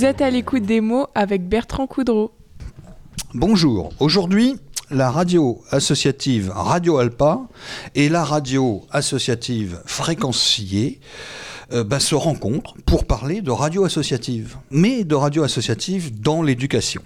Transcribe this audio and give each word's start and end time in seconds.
Vous 0.00 0.06
êtes 0.06 0.22
à 0.22 0.30
l'écoute 0.30 0.62
des 0.62 0.80
mots 0.80 1.08
avec 1.14 1.46
Bertrand 1.46 1.86
Coudreau. 1.86 2.32
Bonjour, 3.34 3.92
aujourd'hui 4.00 4.56
la 4.90 5.10
radio 5.10 5.60
associative 5.70 6.50
Radio 6.54 6.96
Alpa 6.96 7.42
et 7.94 8.08
la 8.08 8.24
radio 8.24 8.80
associative 8.92 9.82
Fréquencier 9.84 11.00
euh, 11.74 11.84
bah, 11.84 12.00
se 12.00 12.14
rencontrent 12.14 12.76
pour 12.86 13.04
parler 13.04 13.42
de 13.42 13.50
radio 13.50 13.84
associative, 13.84 14.56
mais 14.70 15.04
de 15.04 15.14
radio 15.14 15.42
associative 15.42 16.18
dans 16.18 16.42
l'éducation. 16.42 17.02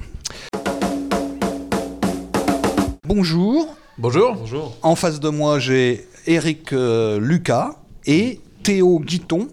Bonjour. 3.02 3.74
Bonjour. 3.98 4.36
Bonjour. 4.36 4.76
En 4.82 4.94
face 4.94 5.18
de 5.18 5.30
moi, 5.30 5.58
j'ai 5.58 6.06
Eric 6.28 6.72
euh, 6.72 7.18
Lucas 7.18 7.74
et 8.06 8.40
Théo 8.64 8.98
Guiton, 8.98 9.48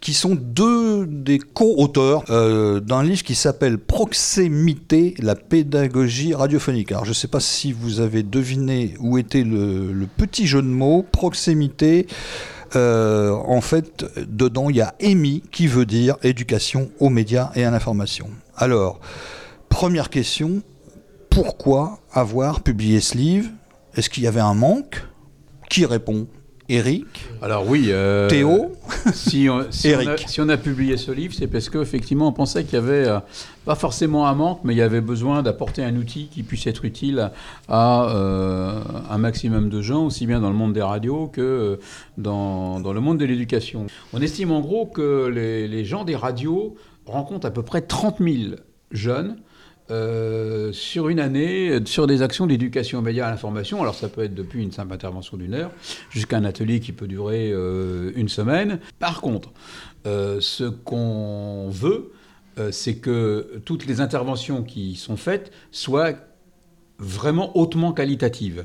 qui 0.00 0.14
sont 0.14 0.36
deux 0.36 1.06
des 1.06 1.40
co-auteurs 1.40 2.24
euh, 2.30 2.78
d'un 2.78 3.02
livre 3.02 3.24
qui 3.24 3.34
s'appelle 3.34 3.78
Proximité, 3.78 5.14
la 5.18 5.34
pédagogie 5.34 6.34
radiophonique. 6.34 6.92
Alors 6.92 7.04
je 7.04 7.10
ne 7.10 7.14
sais 7.14 7.26
pas 7.26 7.40
si 7.40 7.72
vous 7.72 7.98
avez 7.98 8.22
deviné 8.22 8.94
où 9.00 9.18
était 9.18 9.42
le, 9.42 10.06
petit 10.16 10.46
jeu 10.46 10.62
de 10.62 10.68
mots, 10.68 11.04
proximité. 11.10 12.06
Euh, 12.76 13.32
en 13.32 13.60
fait, 13.60 14.04
dedans, 14.28 14.70
il 14.70 14.76
y 14.76 14.80
a 14.80 14.94
EMI 15.00 15.42
qui 15.50 15.66
veut 15.66 15.86
dire 15.86 16.16
éducation 16.22 16.90
aux 17.00 17.10
médias 17.10 17.50
et 17.56 17.64
à 17.64 17.72
l'information. 17.72 18.30
Alors, 18.56 19.00
première 19.68 20.10
question, 20.10 20.62
pourquoi 21.28 21.98
avoir 22.12 22.60
publié 22.60 23.00
ce 23.00 23.16
livre? 23.16 23.50
Est-ce 23.96 24.08
qu'il 24.08 24.22
y 24.22 24.28
avait 24.28 24.40
un 24.40 24.54
manque? 24.54 25.02
Qui 25.68 25.86
répond? 25.86 26.28
Eric 26.68 27.06
Alors 27.42 27.68
oui. 27.68 27.88
Euh, 27.88 28.28
Théo 28.28 28.72
si 29.12 29.48
on, 29.50 29.66
si, 29.70 29.94
On 30.40 30.48
a, 30.48 30.56
publié 30.56 30.96
ce 30.96 31.10
livre, 31.10 31.34
c'est 31.34 31.46
parce 31.46 31.68
qu'effectivement, 31.68 32.28
on 32.28 32.32
pensait 32.32 32.64
qu'il 32.64 32.74
y 32.74 32.76
avait, 32.76 33.06
euh, 33.06 33.18
pas 33.66 33.74
forcément 33.74 34.26
un 34.26 34.34
manque, 34.34 34.60
mais 34.64 34.74
il 34.74 34.78
y 34.78 34.82
avait 34.82 35.02
besoin 35.02 35.42
d'apporter 35.42 35.84
un 35.84 35.94
outil 35.96 36.28
qui 36.28 36.42
puisse 36.42 36.66
être 36.66 36.84
utile 36.84 37.30
à 37.68 38.08
euh, 38.14 38.80
un 39.10 39.18
maximum 39.18 39.68
de 39.68 39.82
gens, 39.82 40.06
aussi 40.06 40.26
bien 40.26 40.40
dans 40.40 40.48
le 40.48 40.56
monde 40.56 40.72
des 40.72 40.82
radios 40.82 41.26
que 41.28 41.78
dans, 42.16 42.80
dans 42.80 42.92
le 42.92 43.00
monde 43.00 43.18
de 43.18 43.26
l'éducation. 43.26 43.86
On 44.12 44.22
estime 44.22 44.50
en 44.50 44.60
gros 44.60 44.86
que 44.86 45.26
les, 45.26 45.68
les 45.68 45.84
gens 45.84 46.04
des 46.04 46.16
radios 46.16 46.76
rencontrent 47.06 47.46
à 47.46 47.50
peu 47.50 47.62
près 47.62 47.82
30 47.82 48.16
000 48.20 48.54
jeunes 48.90 49.36
euh, 49.90 50.72
sur 50.72 51.10
une 51.10 51.20
année 51.20 51.78
sur 51.84 52.06
des 52.06 52.22
actions 52.22 52.46
d'éducation 52.46 53.00
aux 53.00 53.02
médias 53.02 53.26
à 53.26 53.30
l'information. 53.30 53.82
Alors 53.82 53.94
ça 53.94 54.08
peut 54.08 54.24
être 54.24 54.34
depuis 54.34 54.62
une 54.62 54.72
simple 54.72 54.94
intervention 54.94 55.36
d'une 55.36 55.52
heure 55.52 55.70
jusqu'à 56.10 56.38
un 56.38 56.44
atelier 56.44 56.80
qui 56.80 56.92
peut 56.92 57.06
durer 57.06 57.50
euh, 57.52 58.10
une 58.16 58.30
semaine. 58.30 58.80
Par 58.98 59.20
contre, 59.20 59.52
euh, 60.06 60.40
ce 60.40 60.64
qu'on 60.64 61.68
veut, 61.70 62.12
c'est 62.70 62.98
que 62.98 63.60
toutes 63.64 63.84
les 63.84 64.00
interventions 64.00 64.62
qui 64.62 64.94
sont 64.94 65.16
faites 65.16 65.50
soient 65.72 66.12
vraiment 67.00 67.58
hautement 67.58 67.92
qualitatives. 67.92 68.64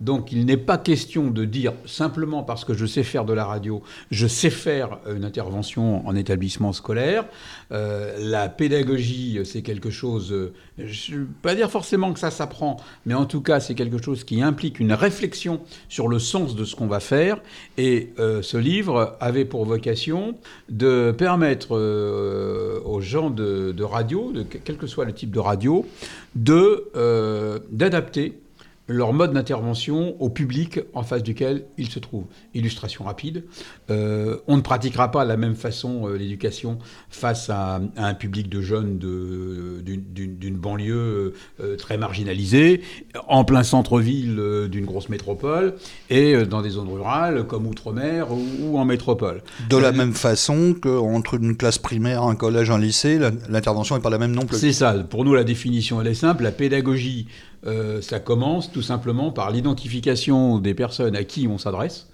Donc 0.00 0.32
il 0.32 0.44
n'est 0.44 0.56
pas 0.56 0.78
question 0.78 1.30
de 1.30 1.44
dire 1.44 1.72
simplement 1.86 2.42
parce 2.42 2.64
que 2.64 2.74
je 2.74 2.86
sais 2.86 3.02
faire 3.02 3.24
de 3.24 3.32
la 3.32 3.44
radio, 3.44 3.82
je 4.10 4.26
sais 4.26 4.50
faire 4.50 4.98
une 5.10 5.24
intervention 5.24 6.06
en 6.06 6.14
établissement 6.14 6.72
scolaire. 6.72 7.24
Euh, 7.72 8.14
la 8.18 8.48
pédagogie, 8.48 9.40
c'est 9.44 9.62
quelque 9.62 9.90
chose, 9.90 10.52
je 10.78 11.14
ne 11.14 11.20
veux 11.20 11.28
pas 11.42 11.54
dire 11.54 11.70
forcément 11.70 12.12
que 12.12 12.18
ça 12.18 12.30
s'apprend, 12.30 12.76
mais 13.06 13.14
en 13.14 13.24
tout 13.24 13.40
cas 13.40 13.60
c'est 13.60 13.74
quelque 13.74 14.02
chose 14.02 14.24
qui 14.24 14.42
implique 14.42 14.80
une 14.80 14.92
réflexion 14.92 15.60
sur 15.88 16.08
le 16.08 16.18
sens 16.18 16.54
de 16.54 16.64
ce 16.64 16.76
qu'on 16.76 16.88
va 16.88 17.00
faire. 17.00 17.38
Et 17.78 18.12
euh, 18.18 18.42
ce 18.42 18.58
livre 18.58 19.16
avait 19.20 19.44
pour 19.44 19.64
vocation 19.64 20.36
de 20.68 21.14
permettre 21.16 21.76
euh, 21.76 22.80
aux 22.84 23.00
gens 23.00 23.30
de, 23.30 23.82
radio, 23.82 24.32
de, 24.32 24.42
quel 24.42 24.76
que 24.76 24.86
soit 24.86 25.04
le 25.04 25.12
type 25.12 25.30
de 25.30 25.38
radio, 25.38 25.86
d'adapter 26.34 28.40
leur 28.88 29.12
mode 29.12 29.32
d'intervention 29.32 30.20
au 30.20 30.30
public 30.30 30.80
en 30.94 31.02
face 31.02 31.22
duquel 31.22 31.66
ils 31.76 31.88
se 31.88 31.98
trouvent. 31.98 32.26
Illustration 32.54 33.04
rapide, 33.04 33.44
euh, 33.90 34.36
on 34.46 34.56
ne 34.56 34.62
pratiquera 34.62 35.10
pas 35.10 35.24
de 35.24 35.28
la 35.28 35.36
même 35.36 35.56
façon 35.56 36.06
euh, 36.06 36.16
l'éducation 36.16 36.78
face 37.08 37.50
à, 37.50 37.80
un 37.96 38.14
public 38.14 38.48
de 38.48 38.60
jeunes 38.60 38.98
d'une 38.98 40.56
banlieue 40.56 41.34
euh, 41.60 41.76
très 41.76 41.98
marginalisée, 41.98 42.82
en 43.28 43.44
plein 43.44 43.62
centre-ville 43.62 44.68
d'une 44.70 44.84
grosse 44.84 45.08
métropole, 45.08 45.74
et 46.10 46.44
dans 46.44 46.62
des 46.62 46.70
zones 46.70 46.88
rurales 46.88 47.46
comme 47.46 47.66
Outre-mer 47.66 48.28
ou, 48.30 48.78
en 48.78 48.84
métropole. 48.84 49.42
De 49.68 49.76
la 49.76 49.92
même 49.92 50.12
façon 50.12 50.74
qu'entre 50.80 51.34
une 51.34 51.56
classe 51.56 51.78
primaire, 51.78 52.22
un 52.22 52.36
collège, 52.36 52.70
un 52.70 52.78
lycée, 52.78 53.18
l'intervention 53.48 53.96
n'est 53.96 54.02
pas 54.02 54.10
la 54.10 54.18
même 54.18 54.32
non 54.32 54.46
plus. 54.46 54.58
C'est 54.58 54.72
ça, 54.72 54.92
pour 54.94 55.24
nous 55.24 55.34
la 55.34 55.44
définition 55.44 56.00
elle 56.00 56.06
est 56.08 56.14
simple, 56.14 56.44
la 56.44 56.52
pédagogie 56.52 57.26
euh, 57.66 58.00
ça 58.00 58.20
commence 58.20 58.70
tout 58.70 58.82
simplement 58.82 59.32
par 59.32 59.50
l'identification 59.50 60.58
des 60.58 60.74
personnes 60.74 61.16
à 61.16 61.24
qui 61.24 61.48
on 61.48 61.58
s'adresse. 61.58 62.06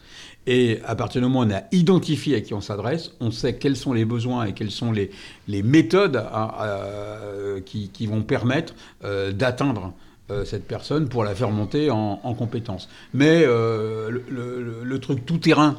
Et 0.47 0.81
à 0.85 0.97
partir 0.97 1.21
du 1.21 1.29
moment 1.29 1.41
où 1.41 1.45
on 1.45 1.55
a 1.55 1.63
identifié 1.71 2.37
à 2.37 2.41
qui 2.41 2.53
on 2.55 2.61
s'adresse, 2.61 3.13
on 3.21 3.31
sait 3.31 3.57
quels 3.57 3.77
sont 3.77 3.93
les 3.93 4.05
besoins 4.05 4.47
et 4.47 4.55
quelles 4.55 4.73
sont 4.73 4.91
les, 4.91 5.11
méthodes 5.63 6.25
qui, 7.65 7.91
qui, 7.91 8.07
vont 8.07 8.23
permettre 8.23 8.75
euh, 9.05 9.31
d'atteindre 9.31 9.93
euh, 10.31 10.45
cette 10.45 10.67
personne 10.67 11.09
pour 11.09 11.23
la 11.23 11.35
faire 11.37 11.51
monter 11.51 11.91
en, 11.91 12.21
en 12.25 12.35
compétences. 12.35 12.89
Mais 13.15 13.45
le, 13.45 14.99
truc 15.01 15.25
tout 15.25 15.39
terrain, 15.39 15.77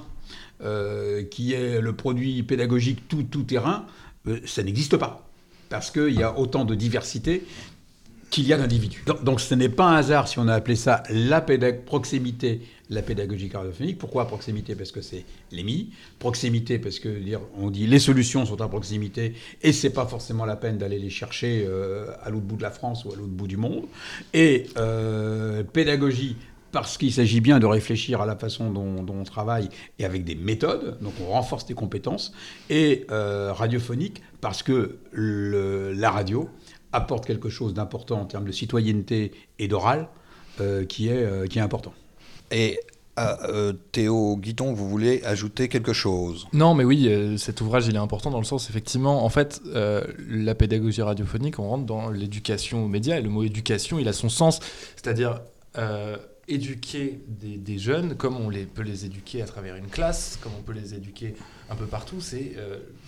qui 1.30 1.54
est 1.54 1.82
le 1.82 1.94
produit 1.94 2.42
pédagogique 2.44 3.10
tout, 3.10 3.24
tout 3.24 3.44
terrain, 3.44 3.86
ça 4.46 4.64
n'existe 4.64 4.96
pas. 4.96 5.28
Parce 5.68 5.92
qu'il 5.92 6.14
y 6.14 6.24
a 6.24 6.38
autant 6.38 6.64
de 6.64 6.76
diversité 6.76 7.44
qu'il 8.34 8.48
y 8.48 8.54
a 8.54 8.58
d'individus. 8.58 9.04
Donc, 9.22 9.40
ce 9.40 9.54
n'est 9.54 9.70
pas 9.70 9.86
un 9.86 9.98
hasard 9.98 10.28
si 10.28 10.40
on 10.40 10.48
a 10.48 10.56
appelé 10.56 10.76
ça 10.76 11.04
la 11.12 11.40
proximité, 11.40 12.62
la 12.90 13.04
pédagogie 13.04 13.48
radiophonique. 13.54 14.00
Pourquoi 14.00 14.26
proximité? 14.26 14.74
Parce 14.74 14.92
que 14.92 15.02
c'est 15.02 15.24
l'EMI. 15.52 15.92
Proximité 16.18 16.80
parce 16.80 16.98
que 16.98 17.10
dire, 17.10 17.42
on 17.56 17.70
dit 17.70 17.86
les 17.86 18.00
solutions 18.00 18.44
sont 18.48 18.60
à 18.60 18.68
proximité 18.68 19.36
et 19.62 19.72
c'est 19.72 19.92
pas 19.92 20.08
forcément 20.08 20.46
la 20.46 20.56
peine 20.56 20.80
d'aller 20.80 20.98
les 20.98 21.12
chercher 21.12 21.64
euh, 21.68 22.08
à 22.24 22.32
l'autre 22.32 22.46
bout 22.46 22.56
de 22.56 22.64
la 22.64 22.72
France 22.72 23.06
ou 23.06 23.14
à 23.14 23.16
l'autre 23.16 23.30
bout 23.30 23.48
du 23.48 23.58
monde. 23.58 23.86
Et 24.34 24.66
euh, 24.78 25.64
pédagogie 25.64 26.36
parce 26.72 26.98
qu'il 26.98 27.14
s'agit 27.14 27.40
bien 27.40 27.60
de 27.60 27.68
réfléchir 27.68 28.20
à 28.20 28.26
la 28.26 28.36
façon 28.36 28.72
dont, 28.72 29.06
on 29.08 29.24
travaille 29.26 29.70
et 30.00 30.06
avec 30.06 30.24
des 30.24 30.34
méthodes, 30.34 30.98
donc 31.02 31.14
on 31.22 31.32
renforce 31.32 31.68
des 31.68 31.76
compétences, 31.76 32.34
et 32.72 33.06
euh, 33.12 33.54
radiophonique 33.54 34.24
parce 34.42 34.64
que 34.64 34.98
la 35.14 36.10
radio, 36.10 36.50
apporte 36.94 37.26
quelque 37.26 37.50
chose 37.50 37.74
d'important 37.74 38.22
en 38.22 38.26
termes 38.26 38.46
de 38.46 38.52
citoyenneté 38.52 39.32
et 39.60 39.68
d'oral 39.68 40.08
euh, 40.62 40.86
qui, 40.86 41.10
est, 41.10 41.24
euh, 41.24 41.48
qui 41.48 41.58
est 41.58 41.62
important. 41.62 41.94
Et 42.52 42.80
euh, 43.20 43.74
Théo 43.92 44.38
Guidon, 44.38 44.74
vous 44.74 44.88
voulez 44.88 45.24
ajouter 45.24 45.68
quelque 45.68 45.94
chose? 45.94 46.48
Non, 46.54 46.76
mais 46.76 46.84
oui, 46.84 47.10
cet 47.38 47.62
ouvrage 47.62 47.88
il 47.88 47.96
est 47.96 48.00
important 48.00 48.30
dans 48.30 48.40
le 48.40 48.46
sens 48.46 48.70
effectivement, 48.70 49.26
en 49.26 49.30
fait, 49.30 49.62
la 50.28 50.56
pédagogie 50.56 51.02
radiophonique, 51.02 51.60
on 51.60 51.70
rentre 51.70 51.86
dans 51.86 52.10
l'éducation 52.10 52.86
aux 52.86 52.88
médias 52.88 53.18
et 53.18 53.22
le 53.22 53.30
mot 53.30 53.44
éducation, 53.44 54.00
il 54.00 54.08
a 54.08 54.14
son 54.14 54.30
sens, 54.30 54.60
c'est-à-dire 54.96 55.42
éduquer 56.48 57.22
des, 57.28 57.58
des, 57.58 57.78
jeunes 57.78 58.16
comme 58.16 58.36
on 58.36 58.50
les, 58.50 58.66
peut 58.66 58.82
les 58.82 59.06
éduquer 59.06 59.42
à 59.42 59.46
travers 59.46 59.76
une 59.76 59.88
classe, 59.88 60.38
comme 60.42 60.52
on 60.58 60.62
peut 60.62 60.74
les 60.74 60.94
éduquer 60.94 61.36
un 61.70 61.76
peu 61.76 61.86
partout, 61.86 62.20
c'est 62.20 62.54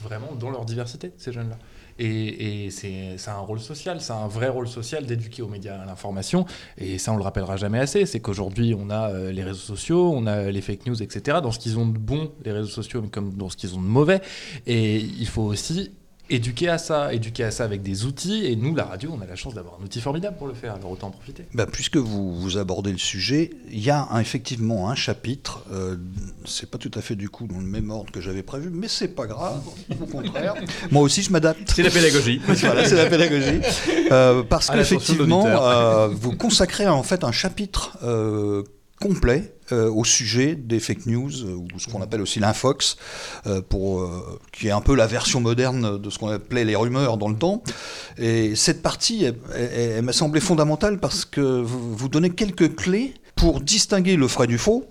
vraiment 0.03 0.33
dans 0.39 0.51
leur 0.51 0.65
diversité 0.65 1.11
ces 1.17 1.31
jeunes-là. 1.31 1.57
Et, 1.97 2.69
c'est 2.71 3.29
un 3.29 3.39
rôle 3.39 3.59
social, 3.59 4.01
c'est 4.01 4.13
un 4.13 4.27
vrai 4.27 4.49
rôle 4.49 4.67
social 4.67 5.05
d'éduquer 5.05 5.41
aux 5.41 5.47
médias 5.47 5.79
à 5.81 5.85
l'information. 5.85 6.45
Et 6.77 6.97
ça, 6.97 7.13
on 7.13 7.17
le 7.17 7.23
rappellera 7.23 7.57
jamais 7.57 7.79
assez. 7.79 8.05
C'est 8.05 8.19
qu'aujourd'hui, 8.19 8.75
on 8.77 8.89
a 8.89 9.09
euh, 9.09 9.31
les 9.31 9.43
réseaux 9.43 9.59
sociaux, 9.59 10.11
on 10.13 10.27
a 10.27 10.51
les 10.51 10.61
fake 10.61 10.85
news, 10.85 11.01
etc. 11.01 11.39
Dans 11.41 11.51
ce 11.51 11.59
qu'ils 11.59 11.79
ont 11.79 11.87
de 11.87 11.97
bon, 11.97 12.31
les 12.43 12.51
réseaux 12.51 12.69
sociaux, 12.69 13.01
mais 13.01 13.09
comme 13.09 13.33
dans 13.33 13.49
ce 13.49 13.57
qu'ils 13.57 13.75
ont 13.75 13.81
de 13.81 13.87
mauvais. 13.87 14.21
Et 14.65 14.97
il 14.97 15.27
faut 15.27 15.43
aussi 15.43 15.91
éduquer 16.29 16.69
à 16.69 16.77
ça, 16.77 17.13
éduquer 17.13 17.43
à 17.43 17.51
ça 17.51 17.63
avec 17.63 17.81
des 17.81 18.05
outils. 18.05 18.45
Et 18.45 18.55
nous, 18.55 18.75
la 18.75 18.85
radio, 18.85 19.11
on 19.17 19.21
a 19.21 19.25
la 19.25 19.35
chance 19.35 19.53
d'avoir 19.53 19.77
un 19.79 19.83
outil 19.83 20.01
formidable 20.01 20.37
pour 20.37 20.47
le 20.47 20.53
faire, 20.53 20.75
alors 20.75 20.91
autant 20.91 21.07
en 21.07 21.11
profiter. 21.11 21.45
Bah, 21.53 21.65
puisque 21.71 21.97
vous, 21.97 22.39
vous 22.39 22.57
abordez 22.57 22.91
le 22.91 22.97
sujet, 22.97 23.51
il 23.69 23.83
y 23.83 23.89
a 23.89 24.07
effectivement 24.19 24.89
un 24.89 24.95
chapitre, 24.95 25.63
euh, 25.71 25.97
c'est 26.45 26.69
pas 26.69 26.77
tout 26.77 26.91
à 26.95 27.01
fait 27.01 27.15
du 27.15 27.29
coup 27.29 27.47
dans 27.47 27.59
le 27.59 27.65
même 27.65 27.91
ordre 27.91 28.11
que 28.11 28.21
j'avais 28.21 28.43
prévu, 28.43 28.69
mais 28.71 28.87
c'est 28.87 29.09
pas 29.09 29.27
grave, 29.27 29.61
au 29.89 30.05
contraire. 30.05 30.55
Moi 30.91 31.01
aussi, 31.01 31.21
je 31.21 31.31
m'adapte. 31.31 31.71
C'est 31.75 31.83
la 31.83 31.89
pédagogie. 31.89 32.41
voilà, 32.47 32.85
c'est 32.85 32.95
la 32.95 33.05
pédagogie. 33.07 33.61
Euh, 34.11 34.43
parce 34.43 34.69
qu'effectivement, 34.69 35.45
euh, 35.47 36.07
vous 36.07 36.35
consacrez 36.35 36.87
en 36.87 37.03
fait 37.03 37.23
un 37.23 37.31
chapitre 37.31 37.97
euh, 38.03 38.63
complet 38.99 39.55
euh, 39.71 39.89
au 39.89 40.03
sujet 40.03 40.55
des 40.55 40.79
fake 40.79 41.05
news, 41.05 41.31
euh, 41.43 41.53
ou 41.55 41.67
ce 41.79 41.87
qu'on 41.87 42.01
appelle 42.01 42.21
aussi 42.21 42.39
l'infox, 42.39 42.97
euh, 43.47 43.61
pour, 43.61 44.09
qui 44.51 44.67
est 44.67 44.71
un 44.71 44.81
peu 44.81 44.95
la 44.95 45.07
version 45.07 45.41
moderne 45.41 45.97
de 45.99 46.09
ce 46.09 46.19
qu'on 46.19 46.29
appelait 46.29 46.65
les 46.65 46.75
rumeurs 46.75 47.17
dans 47.17 47.29
le 47.29 47.35
temps. 47.35 47.63
Et 48.17 48.55
cette 48.55 48.81
partie, 48.81 49.25
elle, 49.53 50.01
m'a 50.03 50.13
semblé 50.13 50.39
fondamentale 50.39 50.99
parce 50.99 51.25
que 51.25 51.61
vous, 51.61 51.95
vous 51.95 52.09
donnez 52.09 52.29
quelques 52.29 52.75
clés 52.75 53.13
pour 53.35 53.59
distinguer 53.59 54.15
le 54.15 54.25
vrai 54.27 54.47
du 54.47 54.57
faux, 54.57 54.85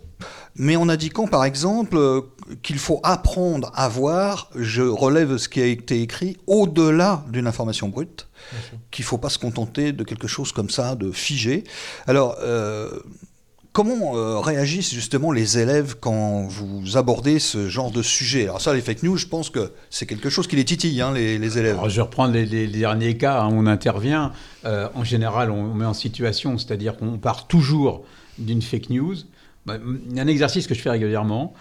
mais 0.57 0.77
en 0.77 0.89
indiquant 0.89 1.27
par 1.27 1.45
exemple 1.45 1.99
qu'il 2.63 2.79
faut 2.79 3.01
apprendre 3.03 3.73
à 3.75 3.89
voir, 3.89 4.51
je 4.55 4.83
relève 4.83 5.39
ce 5.39 5.49
qui 5.49 5.63
a 5.63 5.67
été 5.67 6.03
écrit, 6.03 6.37
au-delà 6.47 7.25
d'une 7.31 7.47
information 7.47 7.89
brute, 7.89 8.29
qu'il 8.91 9.05
ne 9.05 9.07
faut 9.07 9.19
pas 9.19 9.31
se 9.31 9.39
contenter 9.39 9.93
de 9.93 10.05
quelque 10.05 10.29
chose 10.29 10.53
comme 10.53 10.69
ça, 10.69 10.95
de 10.95 11.11
figé. 11.11 11.65
Alors, 12.07 12.37
comment 13.75 14.17
euh, 14.17 14.39
réagissent 14.39 14.95
justement 14.95 15.33
les 15.33 15.59
élèves 15.59 15.97
quand 16.01 16.47
vous 16.47 16.97
abordez 16.97 17.41
ce 17.41 17.69
genre 17.69 17.91
de 17.91 18.03
sujet? 18.03 18.45
Alors 18.45 18.61
ça, 18.61 18.73
les 18.73 18.81
fake 18.81 19.03
news, 19.03 19.17
je 19.17 19.27
pense 19.27 19.51
que 19.51 19.73
c'est 19.91 20.07
quelque 20.07 20.31
chose 20.31 20.47
qui 20.47 20.55
les 20.57 20.65
titille, 20.65 21.03
hein, 21.03 21.13
les, 21.13 21.59
élèves. 21.59 21.77
je 21.89 21.97
vais 21.97 22.03
reprendre 22.03 22.33
les, 22.33 22.67
derniers 22.69 23.19
cas 23.19 23.43
hein, 23.43 23.49
on 23.51 23.67
intervient. 23.67 24.33
Euh, 24.65 24.89
en 24.95 25.03
général, 25.03 25.51
on 25.51 25.75
met 25.75 25.85
en 25.85 25.93
situation, 25.93 26.57
c'est-à-dire 26.57 26.97
qu'on 26.97 27.19
part 27.19 27.49
toujours 27.49 28.05
d'une 28.39 28.63
fake 28.63 28.91
news. 28.91 29.17
Bah, 29.67 29.75
un 30.17 30.27
exercice 30.29 30.69
que 30.69 30.75
je 30.75 30.81
fais 30.81 30.91
régulièrement 30.91 31.53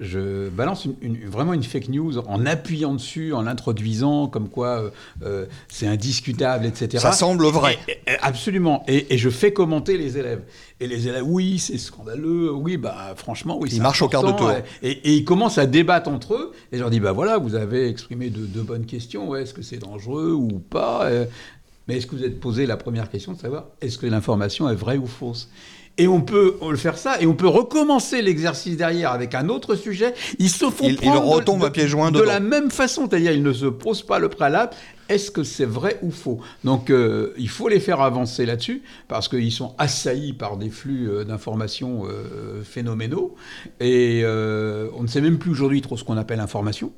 je 0.00 0.48
balance 0.48 0.88
vraiment 1.26 1.52
une 1.52 1.62
fake 1.62 1.90
news 1.90 2.18
en 2.18 2.46
appuyant 2.46 2.94
dessus, 2.94 3.34
en 3.34 3.42
l'introduisant, 3.42 4.28
comme 4.28 4.48
quoi 4.48 4.68
euh, 4.68 4.90
euh, 5.22 5.46
c'est 5.68 5.86
indiscutable, 5.86 6.64
etc. 6.64 6.98
Ça 6.98 7.12
semble 7.12 7.44
vrai. 7.46 7.78
absolument. 8.22 8.82
Et, 8.88 9.18
je 9.18 9.28
fais 9.28 9.52
commenter 9.52 9.98
les 9.98 10.16
élèves. 10.16 10.42
Et 10.80 10.86
les 10.86 11.06
élèves, 11.06 11.24
oui, 11.26 11.58
c'est 11.58 11.76
scandaleux, 11.76 12.50
oui, 12.50 12.78
bah 12.78 13.12
franchement, 13.14 13.58
oui. 13.60 13.68
Ils 13.72 13.82
marchent 13.82 14.00
au 14.00 14.08
quart 14.08 14.24
de 14.24 14.32
tour. 14.32 14.50
Et, 14.82 15.16
ils 15.16 15.24
commencent 15.24 15.58
à 15.58 15.66
débattre 15.66 16.08
entre 16.08 16.34
eux. 16.34 16.52
Et 16.72 16.76
je 16.76 16.80
leur 16.80 16.90
dis, 16.90 17.00
bah 17.00 17.12
voilà, 17.12 17.36
vous 17.36 17.54
avez 17.54 17.86
exprimé 17.86 18.30
de, 18.30 18.62
bonnes 18.62 18.86
questions. 18.86 19.36
est-ce 19.36 19.52
que 19.52 19.62
c'est 19.62 19.78
dangereux 19.78 20.32
ou 20.32 20.60
pas? 20.60 21.04
Euh, 21.04 21.26
Mais 21.86 21.98
est-ce 21.98 22.06
que 22.06 22.16
vous 22.16 22.24
êtes 22.24 22.40
posé 22.40 22.64
la 22.64 22.78
première 22.78 23.10
question 23.10 23.32
de 23.32 23.38
savoir 23.38 23.66
est-ce 23.82 23.98
que 23.98 24.06
l'information 24.06 24.68
est 24.70 24.74
vraie 24.74 24.96
ou 24.96 25.06
fausse? 25.06 25.50
Et 26.00 26.08
on 26.08 26.22
peut 26.22 26.56
faire 26.76 26.96
ça, 26.96 27.20
et 27.20 27.26
on 27.26 27.34
peut 27.34 27.46
recommencer 27.46 28.22
l'exercice 28.22 28.74
derrière 28.74 29.12
avec 29.12 29.34
un 29.34 29.50
autre 29.50 29.74
sujet. 29.74 30.14
Ils 30.38 30.48
se 30.48 30.70
font 30.70 30.88
il, 30.88 30.96
prendre 30.96 31.22
il 31.22 31.30
retombe 31.34 31.60
de, 31.60 31.66
à 31.66 31.70
pieds 31.70 31.88
joints 31.88 32.10
de 32.10 32.22
la 32.22 32.40
même 32.40 32.70
façon, 32.70 33.06
c'est-à-dire 33.06 33.32
ils 33.32 33.42
ne 33.42 33.52
se 33.52 33.66
posent 33.66 34.02
pas 34.02 34.18
le 34.18 34.30
préalable. 34.30 34.72
Est-ce 35.10 35.32
que 35.32 35.42
c'est 35.42 35.66
vrai 35.66 35.98
ou 36.02 36.12
faux? 36.12 36.38
Donc 36.62 36.88
euh, 36.88 37.34
il 37.36 37.48
faut 37.48 37.68
les 37.68 37.80
faire 37.80 38.00
avancer 38.00 38.46
là-dessus 38.46 38.82
parce 39.08 39.26
qu'ils 39.26 39.50
sont 39.50 39.74
assaillis 39.76 40.32
par 40.32 40.56
des 40.56 40.70
flux 40.70 41.10
euh, 41.10 41.24
d'informations 41.24 42.04
euh, 42.06 42.62
phénoménaux 42.62 43.34
et 43.80 44.22
on 44.24 45.02
ne 45.02 45.08
sait 45.08 45.20
même 45.20 45.38
plus 45.38 45.50
aujourd'hui 45.50 45.82
trop 45.82 45.96
ce 45.96 46.04
qu'on 46.04 46.16
appelle 46.16 46.38
information. 46.38 46.92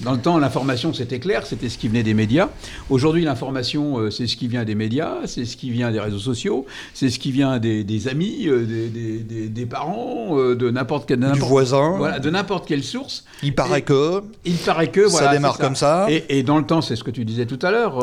Dans 0.00 0.12
le 0.12 0.18
temps, 0.18 0.38
l'information, 0.38 0.92
c'était 0.92 1.18
clair, 1.18 1.46
c'était 1.46 1.70
ce 1.70 1.78
qui 1.78 1.88
venait 1.88 2.02
des 2.02 2.12
médias. 2.12 2.50
Aujourd'hui, 2.90 3.24
l'information, 3.24 4.10
c'est 4.10 4.26
ce 4.26 4.36
qui 4.36 4.46
vient 4.46 4.64
des 4.64 4.74
médias, 4.74 5.20
c'est 5.24 5.46
ce 5.46 5.56
qui 5.56 5.70
vient 5.70 5.90
des 5.90 6.00
réseaux 6.00 6.18
sociaux, 6.18 6.66
c'est 6.92 7.08
ce 7.08 7.18
qui 7.18 7.32
vient 7.32 7.58
des, 7.58 8.08
amis, 8.08 8.46
des, 8.46 9.66
parents, 9.66 10.36
de 10.36 10.70
n'importe 10.70 11.08
quel... 11.08 11.20
Du 11.32 11.40
voisin. 11.40 11.96
Voilà, 11.96 12.18
de 12.18 12.28
n'importe 12.28 12.68
quelle 12.68 12.84
source. 12.84 13.24
Il 13.42 13.54
paraît 13.54 13.80
que... 13.80 14.20
Il 14.44 14.56
paraît 14.56 14.90
que... 14.90 15.00
Voilà, 15.00 15.28
ça 15.28 15.32
démarre 15.32 15.56
comme 15.56 15.76
ça. 15.76 16.08
Et, 16.10 16.42
dans 16.42 16.58
le 16.58 16.66
temps, 16.66 16.82
c'est 16.82 16.94
ce 16.94 17.02
que 17.02 17.10
tu 17.10 17.24
disais 17.24 17.46
tout 17.46 17.55
à 17.62 17.70
l'heure, 17.70 17.98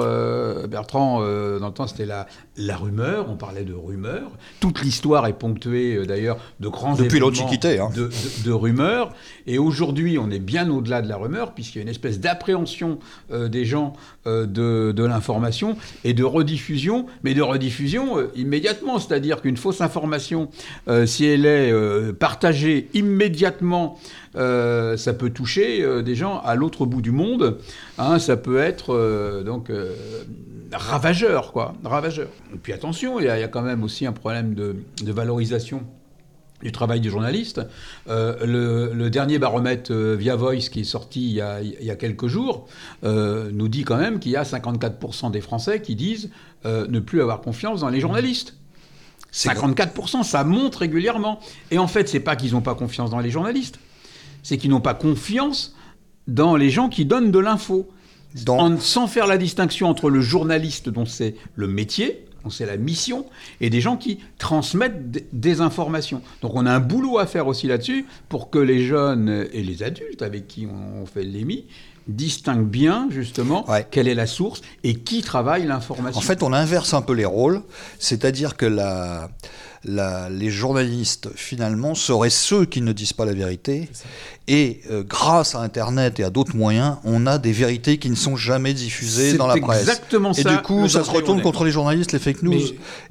Bertrand, 0.67 1.19
dans 1.19 1.67
le 1.67 1.73
temps, 1.73 1.87
c'était 1.87 2.05
la, 2.05 2.27
la 2.57 2.77
rumeur, 2.77 3.29
on 3.29 3.35
parlait 3.35 3.63
de 3.63 3.73
rumeurs. 3.73 4.31
Toute 4.59 4.81
l'histoire 4.81 5.25
est 5.27 5.33
ponctuée, 5.33 6.05
d'ailleurs, 6.05 6.37
de 6.59 6.67
grands 6.67 6.95
Depuis 6.95 7.19
l'Antiquité. 7.19 7.79
Hein. 7.79 7.89
De, 7.95 8.09
de 8.45 8.51
rumeurs. 8.51 9.13
Et 9.47 9.57
aujourd'hui, 9.57 10.17
on 10.17 10.29
est 10.29 10.39
bien 10.39 10.69
au-delà 10.69 11.01
de 11.01 11.09
la 11.09 11.17
rumeur, 11.17 11.53
puisqu'il 11.53 11.79
y 11.79 11.81
a 11.81 11.83
une 11.83 11.89
espèce 11.89 12.19
d'appréhension 12.19 12.99
euh, 13.31 13.49
des 13.49 13.65
gens 13.65 13.93
euh, 14.27 14.45
de, 14.45 15.03
l'information 15.03 15.77
et 16.03 16.13
de 16.13 16.23
rediffusion, 16.23 17.07
mais 17.23 17.33
de 17.33 17.41
rediffusion 17.41 18.19
euh, 18.19 18.31
immédiatement. 18.35 18.99
C'est-à-dire 18.99 19.41
qu'une 19.41 19.57
fausse 19.57 19.81
information, 19.81 20.49
si 21.05 21.25
elle 21.25 21.45
est 21.45 22.13
partagée 22.13 22.89
immédiatement, 22.93 23.99
ça 24.35 25.13
peut 25.17 25.29
toucher 25.29 26.03
des 26.03 26.15
gens 26.15 26.39
à 26.43 26.55
l'autre 26.55 26.85
bout 26.85 27.01
du 27.01 27.11
monde. 27.11 27.57
Hein, 27.97 28.19
ça 28.19 28.37
peut 28.37 28.59
être 28.59 29.43
donc 29.45 29.71
ravageur, 30.71 31.51
quoi, 31.51 31.73
ravageur. 31.83 32.27
Et 32.53 32.57
puis 32.57 32.73
attention, 32.73 33.19
il 33.19 33.25
y, 33.25 33.29
a 33.29 33.47
quand 33.47 33.61
même 33.61 33.83
aussi 33.83 34.05
un 34.05 34.11
problème 34.11 34.53
de, 34.53 34.75
de 35.03 35.11
valorisation 35.11 35.83
du 36.63 36.71
travail 36.71 37.01
du 37.01 37.09
journaliste. 37.09 37.61
Euh, 38.09 38.89
le, 38.93 39.09
dernier 39.09 39.37
baromètre 39.37 39.91
euh, 39.91 40.15
via 40.15 40.35
Voice 40.35 40.69
qui 40.71 40.79
est 40.81 40.85
sorti 40.85 41.21
il 41.21 41.85
y 41.85 41.91
a, 41.91 41.95
quelques 41.95 42.27
jours 42.27 42.67
euh, 43.03 43.51
nous 43.53 43.67
dit 43.67 43.83
quand 43.83 43.97
même 43.97 44.19
qu'il 44.19 44.31
y 44.31 44.37
a 44.37 44.43
54% 44.43 45.29
des 45.29 45.41
Français 45.41 45.81
qui 45.81 45.95
disent 45.95 46.31
ne 46.65 46.99
plus 46.99 47.21
avoir 47.21 47.41
confiance 47.41 47.81
dans 47.81 47.89
les 47.89 47.99
journalistes. 47.99 48.55
54%, 49.33 50.23
ça 50.23 50.43
monte 50.43 50.75
régulièrement. 50.75 51.39
Et 51.71 51.77
en 51.77 51.87
fait, 51.87 52.07
c'est 52.07 52.21
pas 52.21 52.35
qu'ils 52.35 52.53
n'ont 52.53 52.61
pas 52.61 52.75
confiance 52.75 53.09
dans 53.09 53.19
les 53.19 53.31
journalistes, 53.31 53.79
c'est 54.43 54.57
qu'ils 54.57 54.69
n'ont 54.69 54.79
pas 54.79 54.93
confiance 54.93 55.75
dans 56.27 56.55
les 56.55 56.69
gens 56.69 56.87
qui 56.87 57.03
donnent 57.03 57.31
de 57.31 57.39
l'info. 57.39 57.89
sans 58.79 59.07
faire 59.07 59.27
la 59.27 59.37
distinction 59.37 59.89
entre 59.89 60.09
le 60.09 60.21
journaliste 60.21 60.87
dont 60.87 61.05
c'est 61.05 61.35
le 61.55 61.67
métier, 61.67 62.25
c'est 62.49 62.65
la 62.65 62.77
mission, 62.77 63.25
et 63.61 63.69
des 63.69 63.81
gens 63.81 63.97
qui 63.97 64.19
transmettent 64.37 65.33
des 65.33 65.61
informations. 65.61 66.21
Donc 66.41 66.53
on 66.55 66.65
a 66.65 66.71
un 66.71 66.79
boulot 66.79 67.17
à 67.19 67.25
faire 67.25 67.47
aussi 67.47 67.67
là-dessus 67.67 68.05
pour 68.29 68.49
que 68.49 68.59
les 68.59 68.85
jeunes 68.85 69.47
et 69.53 69.63
les 69.63 69.83
adultes 69.83 70.21
avec 70.21 70.47
qui 70.47 70.67
on 70.67 71.05
fait 71.05 71.23
l'émis 71.23 71.65
distinguent 72.07 72.67
bien 72.67 73.07
justement 73.09 73.65
quelle 73.91 74.07
est 74.07 74.15
la 74.15 74.27
source 74.27 74.61
et 74.83 74.95
qui 74.95 75.21
travaille 75.21 75.65
l'information. 75.65 76.19
En 76.19 76.21
fait, 76.21 76.43
on 76.43 76.51
inverse 76.51 76.93
un 76.93 77.01
peu 77.01 77.13
les 77.13 77.25
rôles, 77.25 77.61
c'est-à-dire 77.97 78.57
que 78.57 78.65
la, 78.65 79.29
les 79.85 80.49
journalistes, 80.49 81.29
finalement, 81.35 81.95
seraient 81.95 82.29
ceux 82.29 82.65
qui 82.65 82.81
ne 82.81 82.93
disent 82.93 83.13
pas 83.13 83.25
la 83.25 83.33
vérité. 83.33 83.89
Et 84.49 84.81
euh, 84.91 85.03
grâce 85.07 85.55
à 85.55 85.59
Internet 85.61 86.19
et 86.19 86.23
à 86.23 86.29
d'autres 86.29 86.55
moyens, 86.57 86.97
on 87.05 87.27
a 87.27 87.37
des 87.37 87.53
vérités 87.53 87.97
qui 87.97 88.09
ne 88.09 88.15
sont 88.15 88.35
jamais 88.35 88.73
diffusées 88.73 89.37
dans 89.37 89.47
la 89.47 89.55
presse. 89.55 89.81
Exactement 89.81 90.33
ça. 90.33 90.41
Et 90.41 90.43
du 90.43 90.61
coup, 90.61 90.89
ça 90.89 91.03
se 91.03 91.11
retourne 91.11 91.41
contre 91.41 91.63
les 91.63 91.71
journalistes, 91.71 92.11
les 92.11 92.19
fake 92.19 92.43
news. 92.43 92.61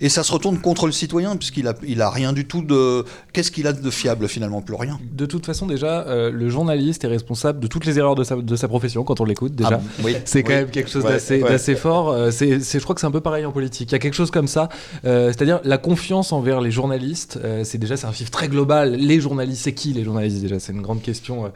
Et 0.00 0.10
ça 0.10 0.24
se 0.24 0.32
retourne 0.32 0.58
contre 0.58 0.84
le 0.84 0.92
citoyen, 0.92 1.36
puisqu'il 1.36 1.68
a, 1.68 1.74
il 1.86 2.02
a 2.02 2.10
rien 2.10 2.34
du 2.34 2.46
tout 2.46 2.62
de. 2.62 3.04
Qu'est-ce 3.32 3.50
qu'il 3.50 3.66
a 3.66 3.72
de 3.72 3.90
fiable 3.90 4.28
finalement? 4.28 4.60
Plus 4.60 4.74
rien. 4.74 5.00
De 5.14 5.24
toute 5.24 5.46
façon, 5.46 5.66
déjà, 5.66 6.02
euh, 6.02 6.30
le 6.30 6.50
journaliste 6.50 7.04
est 7.04 7.08
responsable 7.08 7.60
de 7.60 7.66
toutes 7.66 7.86
les 7.86 7.98
erreurs 7.98 8.14
de 8.14 8.24
sa, 8.24 8.36
de 8.36 8.56
sa 8.56 8.68
profession 8.68 9.02
quand 9.02 9.20
on 9.22 9.24
l'écoute, 9.24 9.54
déjà. 9.54 9.80
Ah, 9.82 10.02
oui, 10.04 10.16
c'est 10.26 10.42
quand 10.42 10.52
même 10.52 10.70
quelque 10.70 10.90
chose 10.90 11.04
d'assez 11.04 11.76
fort. 11.76 12.10
Euh, 12.10 12.30
c'est, 12.30 12.60
je 12.60 12.82
crois 12.82 12.94
que 12.94 13.00
c'est 13.00 13.06
un 13.06 13.10
peu 13.10 13.22
pareil 13.22 13.46
en 13.46 13.52
politique. 13.52 13.90
Il 13.90 13.92
y 13.92 13.96
a 13.96 14.00
quelque 14.00 14.14
chose 14.14 14.30
comme 14.30 14.48
ça. 14.48 14.68
c'est-à-dire 15.02 15.60
la 15.64 15.78
confiance 15.78 16.32
envers 16.32 16.60
les 16.62 16.70
journalistes, 16.70 17.38
euh, 17.42 17.64
c'est 17.64 17.78
déjà 17.78 17.94
un 18.06 18.12
chiffre 18.12 18.30
très 18.30 18.48
global. 18.48 18.94
Les 18.94 19.20
journalistes, 19.20 19.62
c'est 19.64 19.74
qui 19.74 19.92
les 19.92 20.04
journalistes 20.04 20.40
déjà? 20.40 20.58
C'est 20.58 20.72
une 20.72 20.82
grande 20.82 21.02
question 21.02 21.46
euh, 21.46 21.48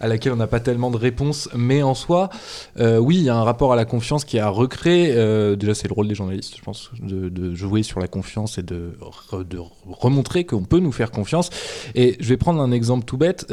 à 0.00 0.08
laquelle 0.08 0.32
on 0.32 0.36
n'a 0.36 0.46
pas 0.46 0.60
tellement 0.60 0.90
de 0.90 0.96
réponse. 0.96 1.48
Mais 1.54 1.82
en 1.82 1.94
soi, 1.94 2.30
euh, 2.78 2.98
oui, 2.98 3.16
il 3.16 3.22
y 3.22 3.28
a 3.28 3.36
un 3.36 3.44
rapport 3.44 3.72
à 3.72 3.76
la 3.76 3.84
confiance 3.84 4.24
qui 4.24 4.38
a 4.38 4.48
recréé. 4.48 5.14
déjà, 5.56 5.74
c'est 5.74 5.88
le 5.88 5.94
rôle 5.94 6.08
des 6.08 6.14
journalistes, 6.14 6.56
je 6.56 6.62
pense, 6.62 6.90
de, 7.00 7.54
jouer 7.54 7.82
sur 7.82 8.00
la 8.00 8.08
confiance 8.08 8.58
et 8.58 8.62
de, 8.62 8.96
de 9.32 9.58
remontrer 9.86 10.44
qu'on 10.44 10.64
peut 10.64 10.80
nous 10.80 10.92
faire 10.92 11.10
confiance. 11.10 11.50
Et 11.94 12.16
je 12.20 12.28
vais 12.28 12.36
prendre 12.36 12.60
un 12.60 12.72
exemple 12.72 13.04
tout 13.04 13.16
bête. 13.16 13.46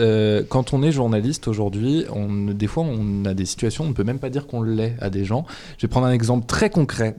quand 0.49 0.73
on 0.73 0.83
est 0.83 0.91
journaliste 0.91 1.47
aujourd'hui, 1.47 2.05
on, 2.11 2.51
des 2.51 2.67
fois, 2.67 2.83
on 2.83 3.25
a 3.25 3.33
des 3.33 3.45
situations, 3.45 3.85
on 3.85 3.89
ne 3.89 3.93
peut 3.93 4.03
même 4.03 4.19
pas 4.19 4.29
dire 4.29 4.47
qu'on 4.47 4.61
l'est 4.61 4.95
à 4.99 5.09
des 5.09 5.25
gens. 5.25 5.45
Je 5.77 5.85
vais 5.85 5.89
prendre 5.89 6.07
un 6.07 6.11
exemple 6.11 6.45
très 6.45 6.69
concret. 6.69 7.15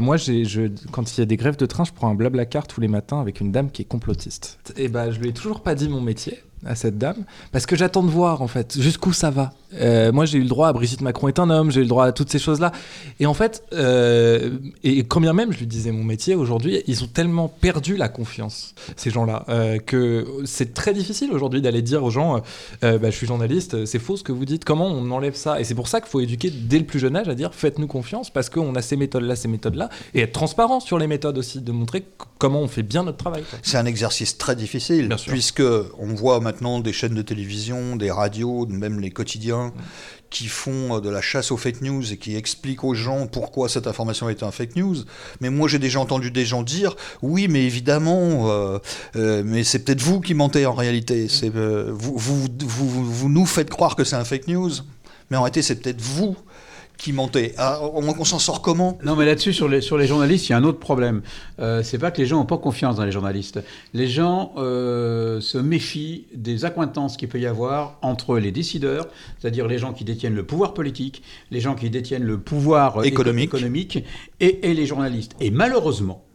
moi, 0.00 0.16
je, 0.16 0.68
quand 0.90 1.16
il 1.16 1.20
y 1.20 1.22
a 1.22 1.26
des 1.26 1.36
grèves 1.36 1.56
de 1.56 1.66
train, 1.66 1.84
je 1.84 1.92
prends 1.92 2.08
un 2.08 2.14
blabla 2.14 2.44
car 2.44 2.66
tous 2.66 2.80
les 2.80 2.88
matins 2.88 3.20
avec 3.20 3.35
une 3.40 3.52
dame 3.52 3.70
qui 3.70 3.82
est 3.82 3.86
complotiste. 3.86 4.58
Et 4.76 4.88
bah, 4.88 5.10
je 5.10 5.20
lui 5.20 5.28
ai 5.28 5.32
toujours 5.32 5.62
pas 5.62 5.74
dit 5.74 5.88
mon 5.88 6.00
métier 6.00 6.42
à 6.66 6.74
cette 6.74 6.98
dame 6.98 7.24
parce 7.52 7.66
que 7.66 7.76
j'attends 7.76 8.02
de 8.02 8.10
voir 8.10 8.42
en 8.42 8.48
fait 8.48 8.80
jusqu'où 8.80 9.12
ça 9.12 9.30
va. 9.30 9.52
Euh, 9.74 10.12
moi 10.12 10.24
j'ai 10.24 10.38
eu 10.38 10.42
le 10.42 10.48
droit 10.48 10.68
à 10.68 10.72
Brigitte 10.72 11.00
Macron 11.00 11.28
est 11.28 11.38
un 11.38 11.50
homme, 11.50 11.70
j'ai 11.70 11.80
eu 11.80 11.84
le 11.84 11.88
droit 11.88 12.06
à 12.06 12.12
toutes 12.12 12.30
ces 12.30 12.38
choses 12.38 12.60
là. 12.60 12.72
Et 13.20 13.26
en 13.26 13.34
fait, 13.34 13.64
euh, 13.72 14.58
et 14.84 15.04
quand 15.04 15.20
bien 15.20 15.32
même 15.32 15.52
je 15.52 15.58
lui 15.58 15.66
disais 15.66 15.92
mon 15.92 16.04
métier 16.04 16.34
aujourd'hui, 16.34 16.82
ils 16.86 17.02
ont 17.04 17.08
tellement 17.08 17.48
perdu 17.48 17.96
la 17.96 18.08
confiance 18.08 18.74
ces 18.96 19.10
gens-là 19.10 19.44
euh, 19.48 19.78
que 19.78 20.26
c'est 20.44 20.74
très 20.74 20.94
difficile 20.94 21.30
aujourd'hui 21.32 21.60
d'aller 21.60 21.82
dire 21.82 22.04
aux 22.04 22.10
gens 22.10 22.42
bah, 22.82 23.10
je 23.10 23.16
suis 23.16 23.26
journaliste, 23.26 23.84
c'est 23.86 23.98
faux 23.98 24.16
ce 24.16 24.22
que 24.22 24.32
vous 24.32 24.44
dites. 24.44 24.64
Comment 24.64 24.86
on 24.86 25.10
enlève 25.10 25.34
ça? 25.34 25.60
Et 25.60 25.64
c'est 25.64 25.74
pour 25.74 25.88
ça 25.88 26.00
qu'il 26.00 26.10
faut 26.10 26.20
éduquer 26.20 26.50
dès 26.50 26.78
le 26.78 26.84
plus 26.84 26.98
jeune 26.98 27.16
âge 27.16 27.28
à 27.28 27.34
dire 27.34 27.54
faites-nous 27.54 27.86
confiance 27.86 28.30
parce 28.30 28.48
qu'on 28.48 28.74
a 28.74 28.82
ces 28.82 28.96
méthodes 28.96 29.24
là, 29.24 29.36
ces 29.36 29.48
méthodes 29.48 29.74
là 29.74 29.88
et 30.14 30.20
être 30.20 30.32
transparent 30.32 30.80
sur 30.80 30.98
les 30.98 31.06
méthodes 31.06 31.38
aussi, 31.38 31.60
de 31.60 31.72
montrer 31.72 32.04
comment 32.38 32.60
on 32.60 32.68
fait 32.68 32.82
bien 32.82 33.02
notre 33.02 33.18
travail. 33.18 33.44
C'est 33.62 33.78
un 33.78 33.86
exercice 33.86 34.38
très 34.38 34.56
difficile 34.56 35.14
puisque 35.26 35.62
on 35.98 36.14
voit 36.14 36.40
maintenant 36.40 36.55
des 36.60 36.92
chaînes 36.92 37.14
de 37.14 37.22
télévision, 37.22 37.96
des 37.96 38.10
radios, 38.10 38.66
même 38.66 39.00
les 39.00 39.10
quotidiens, 39.10 39.72
qui 40.30 40.46
font 40.48 40.96
euh, 40.96 41.00
de 41.00 41.08
la 41.08 41.20
chasse 41.20 41.50
aux 41.50 41.56
fake 41.56 41.82
news 41.82 42.12
et 42.12 42.16
qui 42.16 42.36
expliquent 42.36 42.84
aux 42.84 42.94
gens 42.94 43.26
pourquoi 43.26 43.68
cette 43.68 43.86
information 43.86 44.28
est 44.28 44.42
un 44.42 44.50
fake 44.50 44.76
news. 44.76 44.96
Mais 45.40 45.50
moi, 45.50 45.68
j'ai 45.68 45.78
déjà 45.78 46.00
entendu 46.00 46.30
des 46.30 46.44
gens 46.44 46.62
dire 46.62 46.96
oui, 47.22 47.48
mais 47.48 47.64
évidemment, 47.64 48.50
euh, 48.50 48.78
euh, 49.16 49.42
mais 49.44 49.64
c'est 49.64 49.80
peut-être 49.80 50.02
vous 50.02 50.20
qui 50.20 50.34
mentez 50.34 50.66
en 50.66 50.74
réalité. 50.74 51.28
Vous, 51.88 52.16
vous, 52.16 52.46
vous, 52.60 53.04
vous 53.04 53.28
nous 53.28 53.46
faites 53.46 53.70
croire 53.70 53.96
que 53.96 54.04
c'est 54.04 54.16
un 54.16 54.24
fake 54.24 54.48
news, 54.48 54.72
mais 55.30 55.36
en 55.36 55.42
réalité, 55.42 55.62
c'est 55.62 55.76
peut-être 55.76 56.00
vous 56.00 56.36
qui 56.96 57.12
mentait. 57.12 57.54
Ah, 57.58 57.80
on, 57.82 58.24
s'en 58.24 58.38
sort 58.38 58.62
comment? 58.62 58.98
Non, 59.04 59.16
mais 59.16 59.26
là-dessus, 59.26 59.52
sur 59.52 59.68
les, 59.68 59.80
sur 59.80 59.98
les 59.98 60.06
journalistes, 60.06 60.48
il 60.48 60.52
y 60.52 60.54
a 60.54 60.58
un 60.58 60.64
autre 60.64 60.78
problème. 60.78 61.22
Euh, 61.58 61.82
c'est 61.82 61.98
pas 61.98 62.10
que 62.10 62.20
les 62.20 62.26
gens 62.26 62.36
n'ont 62.36 62.46
pas 62.46 62.58
confiance 62.58 62.96
dans 62.96 63.04
les 63.04 63.12
journalistes. 63.12 63.60
Les 63.94 64.08
gens 64.08 64.52
euh, 64.56 65.40
se 65.40 65.58
méfient 65.58 66.26
des 66.34 66.64
accointances 66.64 67.16
qu'il 67.16 67.28
peut 67.28 67.40
y 67.40 67.46
avoir 67.46 67.98
entre 68.02 68.38
les 68.38 68.52
décideurs, 68.52 69.08
c'est-à-dire 69.38 69.66
les 69.66 69.78
gens 69.78 69.92
qui 69.92 70.04
détiennent 70.04 70.34
le 70.34 70.44
pouvoir 70.44 70.74
politique, 70.74 71.22
les 71.50 71.60
gens 71.60 71.74
qui 71.74 71.90
détiennent 71.90 72.24
le 72.24 72.38
pouvoir 72.38 73.04
économique, 73.04 73.54
économique 73.54 74.04
et, 74.40 74.70
et 74.70 74.74
les 74.74 74.86
journalistes. 74.86 75.32
Et 75.40 75.50
malheureusement, 75.50 76.26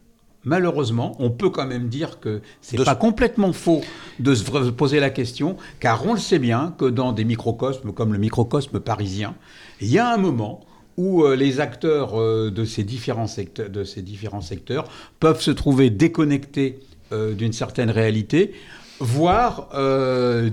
malheureusement, 0.44 1.16
on 1.18 1.30
peut 1.30 1.50
quand 1.50 1.66
même 1.66 1.88
dire 1.88 2.20
que 2.20 2.42
c'est 2.60 2.78
n'est 2.78 2.84
pas 2.84 2.94
complètement 2.94 3.52
faux 3.52 3.82
de 4.18 4.34
se 4.34 4.44
poser 4.70 5.00
la 5.00 5.10
question, 5.10 5.56
car 5.80 6.06
on 6.06 6.14
le 6.14 6.18
sait 6.18 6.38
bien 6.38 6.74
que 6.78 6.86
dans 6.86 7.12
des 7.12 7.24
microcosmes 7.24 7.92
comme 7.92 8.12
le 8.12 8.18
microcosme 8.18 8.80
parisien, 8.80 9.34
il 9.82 9.90
y 9.92 9.98
a 9.98 10.08
un 10.08 10.16
moment 10.16 10.60
où 10.96 11.24
euh, 11.24 11.34
les 11.34 11.60
acteurs 11.60 12.20
euh, 12.20 12.50
de, 12.50 12.64
ces 12.64 12.84
différents 12.84 13.26
secteurs, 13.26 13.70
de 13.70 13.84
ces 13.84 14.02
différents 14.02 14.40
secteurs 14.40 14.84
peuvent 15.20 15.40
se 15.40 15.50
trouver 15.50 15.90
déconnectés 15.90 16.78
euh, 17.12 17.34
d'une 17.34 17.52
certaine 17.52 17.90
réalité, 17.90 18.52
voire 19.00 19.70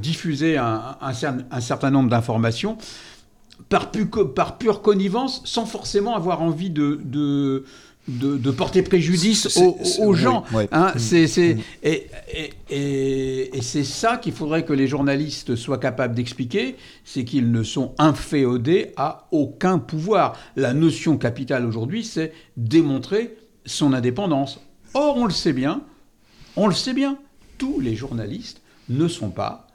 diffuser 0.02 0.58
un, 0.58 1.14
certain 1.60 1.92
nombre 1.92 2.10
d'informations 2.10 2.80
par, 3.68 3.92
par, 4.34 4.58
pure 4.58 4.82
connivence, 4.82 5.44
sans 5.46 5.68
forcément 5.68 6.16
avoir 6.16 6.42
envie 6.42 6.72
de 6.72 7.64
de, 8.10 8.52
porter 8.52 8.82
préjudice 8.82 9.60
aux, 10.00 10.14
gens. 10.14 10.44
Hein, 10.72 10.94
c'est, 10.98 11.58
et, 11.84 12.08
et, 12.70 13.19
c'est 13.62 13.84
ça 13.84 14.18
qu'il 14.18 14.34
faudrait 14.34 14.66
que 14.66 14.74
les 14.74 14.88
journalistes 14.88 15.56
soient 15.56 15.80
capables 15.80 16.16
d'expliquer, 16.16 16.76
c'est 17.04 17.26
qu'ils 17.26 17.52
ne 17.52 17.64
sont 17.64 17.94
inféodés 17.98 18.94
à 18.98 19.28
aucun 19.32 19.80
pouvoir. 19.80 20.38
La 20.56 20.74
notion 20.74 21.18
capitale 21.18 21.66
aujourd'hui, 21.66 22.04
c'est 22.04 22.34
démontrer 22.58 23.38
son 23.66 23.94
indépendance. 23.94 24.60
Or, 24.94 25.18
on 25.18 25.26
le 25.26 25.32
sait 25.32 25.54
bien, 25.54 25.82
on 26.56 26.68
le 26.68 26.74
sait 26.74 26.94
bien, 26.94 27.18
tous 27.58 27.80
les 27.80 27.96
journalistes 27.96 28.62
ne 28.90 29.08
sont 29.08 29.30
pas 29.30 29.68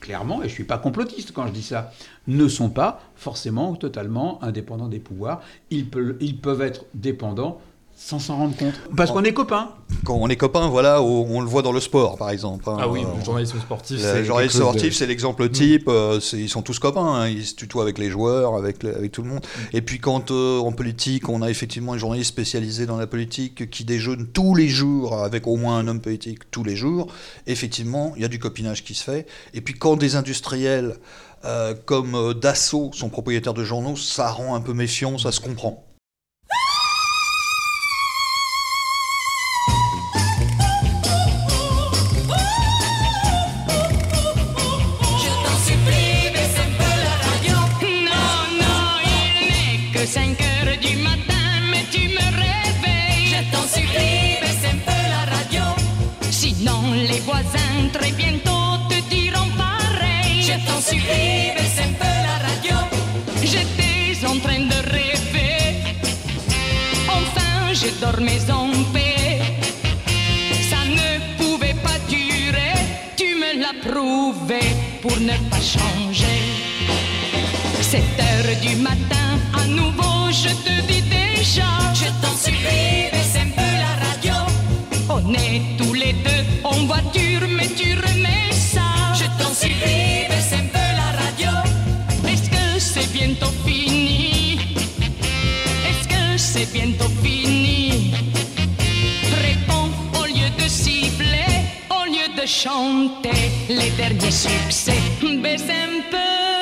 clairement, 0.00 0.40
et 0.42 0.46
je 0.46 0.52
ne 0.52 0.54
suis 0.54 0.64
pas 0.64 0.78
complotiste 0.78 1.32
quand 1.32 1.46
je 1.46 1.52
dis 1.52 1.62
ça, 1.62 1.92
ne 2.26 2.48
sont 2.48 2.70
pas 2.70 3.00
forcément 3.14 3.74
totalement 3.76 4.42
indépendants 4.42 4.88
des 4.88 4.98
pouvoirs. 4.98 5.40
Ils, 5.70 5.88
peuvent, 5.88 6.16
ils 6.20 6.38
peuvent 6.38 6.60
être 6.60 6.84
dépendants 6.94 7.60
sans 7.96 8.18
s'en 8.18 8.36
rendre 8.36 8.56
compte. 8.56 8.74
Parce 8.96 9.10
qu'on 9.10 9.22
est 9.24 9.32
copains. 9.32 9.70
Quand 10.04 10.16
on 10.16 10.28
est 10.28 10.36
copains, 10.36 10.68
voilà, 10.68 11.02
on 11.02 11.40
le 11.40 11.46
voit 11.46 11.62
dans 11.62 11.72
le 11.72 11.80
sport, 11.80 12.16
par 12.16 12.30
exemple. 12.30 12.64
Hein. 12.66 12.76
Ah 12.80 12.88
oui, 12.88 13.02
le 13.02 13.24
journalisme 13.24 13.60
sportif. 13.60 14.00
Le 14.02 14.24
journalisme 14.24 14.58
sportif, 14.58 14.96
c'est 14.96 15.06
l'exemple 15.06 15.48
type. 15.48 15.86
Euh, 15.88 16.18
ils 16.32 16.48
sont 16.48 16.62
tous 16.62 16.78
copains. 16.78 17.06
Hein. 17.06 17.28
ils 17.28 17.46
se 17.46 17.54
tutoient 17.54 17.82
avec 17.82 17.98
les 17.98 18.10
joueurs, 18.10 18.56
avec, 18.56 18.84
avec 18.84 19.12
tout 19.12 19.22
le 19.22 19.28
monde. 19.28 19.46
Et 19.72 19.82
puis 19.82 20.00
quand 20.00 20.30
euh, 20.30 20.58
en 20.58 20.72
politique, 20.72 21.28
on 21.28 21.42
a 21.42 21.50
effectivement 21.50 21.92
un 21.92 21.98
journaliste 21.98 22.30
spécialisé 22.30 22.86
dans 22.86 22.96
la 22.96 23.06
politique 23.06 23.70
qui 23.70 23.84
déjeune 23.84 24.26
tous 24.26 24.54
les 24.54 24.68
jours 24.68 25.22
avec 25.22 25.46
au 25.46 25.56
moins 25.56 25.78
un 25.78 25.86
homme 25.86 26.00
politique 26.00 26.50
tous 26.50 26.64
les 26.64 26.76
jours, 26.76 27.06
effectivement, 27.46 28.14
il 28.16 28.22
y 28.22 28.24
a 28.24 28.28
du 28.28 28.38
copinage 28.38 28.82
qui 28.84 28.94
se 28.94 29.04
fait. 29.04 29.26
Et 29.54 29.60
puis 29.60 29.74
quand 29.74 29.96
des 29.96 30.16
industriels 30.16 30.96
euh, 31.44 31.74
comme 31.84 32.34
Dassault 32.34 32.90
sont 32.94 33.08
propriétaires 33.08 33.54
de 33.54 33.64
journaux, 33.64 33.96
ça 33.96 34.30
rend 34.30 34.54
un 34.54 34.60
peu 34.60 34.72
méfiant, 34.72 35.18
ça 35.18 35.30
se 35.30 35.40
comprend. 35.40 35.84
7 77.92 78.00
heures 78.00 78.56
du 78.62 78.76
matin, 78.76 79.38
à 79.52 79.66
nouveau, 79.66 80.30
je 80.30 80.48
te 80.48 80.80
dis 80.90 81.02
déjà. 81.02 81.68
Je 81.92 82.08
t'en 82.22 82.34
supplie, 82.34 83.10
baisse 83.12 83.36
un 83.36 83.50
peu 83.50 83.70
la 83.84 83.92
radio. 84.06 84.32
On 85.10 85.34
est 85.34 85.60
tous 85.76 85.92
les 85.92 86.14
deux 86.14 86.42
en 86.64 86.86
voiture, 86.86 87.46
mais 87.50 87.68
tu 87.76 87.92
remets 87.92 88.50
ça. 88.50 88.80
Je 89.12 89.26
t'en 89.38 89.52
supplie, 89.52 90.24
baisse 90.26 90.54
un 90.54 90.68
peu 90.72 90.88
la 91.02 91.10
radio. 91.22 91.52
Est-ce 92.30 92.48
que 92.48 92.64
c'est 92.78 93.12
bientôt 93.12 93.52
fini? 93.66 94.58
Est-ce 95.86 96.08
que 96.08 96.38
c'est 96.38 96.72
bientôt 96.72 97.12
fini? 97.22 98.14
Réponds 99.48 99.90
au 100.18 100.24
lieu 100.24 100.48
de 100.56 100.66
siffler, 100.66 101.52
au 101.90 102.06
lieu 102.06 102.40
de 102.40 102.46
chanter 102.46 103.50
les 103.68 103.90
derniers 103.98 104.30
succès. 104.30 105.02
Baisse 105.42 105.68
un 105.68 106.00
peu 106.10 106.61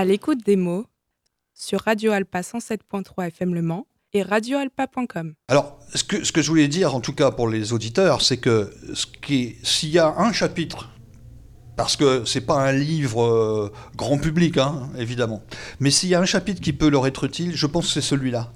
À 0.00 0.04
l'écoute 0.06 0.38
des 0.46 0.56
mots 0.56 0.86
sur 1.52 1.82
Radio 1.82 2.12
Alpa 2.12 2.40
107.3 2.40 3.26
FM 3.26 3.54
Le 3.54 3.60
Mans 3.60 3.86
et 4.14 4.22
radioalpa.com. 4.22 5.34
Alors, 5.48 5.78
ce 5.94 6.02
que, 6.04 6.40
je 6.40 6.48
voulais 6.48 6.68
dire, 6.68 6.94
en 6.94 7.02
tout 7.02 7.12
cas 7.12 7.30
pour 7.30 7.50
les 7.50 7.74
auditeurs, 7.74 8.22
c'est 8.22 8.38
que 8.38 8.72
s'il 9.62 9.90
y 9.90 9.98
a 9.98 10.08
un 10.16 10.32
chapitre, 10.32 10.88
parce 11.76 11.96
que 11.96 12.24
c'est 12.24 12.40
pas 12.40 12.66
un 12.66 12.72
livre 12.72 13.24
euh, 13.24 13.72
grand 13.94 14.16
public, 14.16 14.56
hein, 14.56 14.88
évidemment, 14.96 15.42
mais 15.80 15.90
s'il 15.90 16.08
y 16.08 16.14
a 16.14 16.20
un 16.22 16.24
chapitre 16.24 16.62
qui 16.62 16.72
peut 16.72 16.88
leur 16.88 17.06
être 17.06 17.24
utile, 17.24 17.54
je 17.54 17.66
pense 17.66 17.88
que 17.88 17.92
c'est 17.92 18.00
celui-là. 18.00 18.54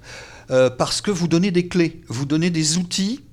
Euh, 0.49 0.71
parce 0.71 0.99
que 0.99 1.11
vous 1.11 1.27
donnez 1.27 1.51
des 1.51 1.67
clés, 1.67 2.01
vous 2.07 2.25
donnez 2.25 2.49
des 2.49 2.79
outils 2.79 3.23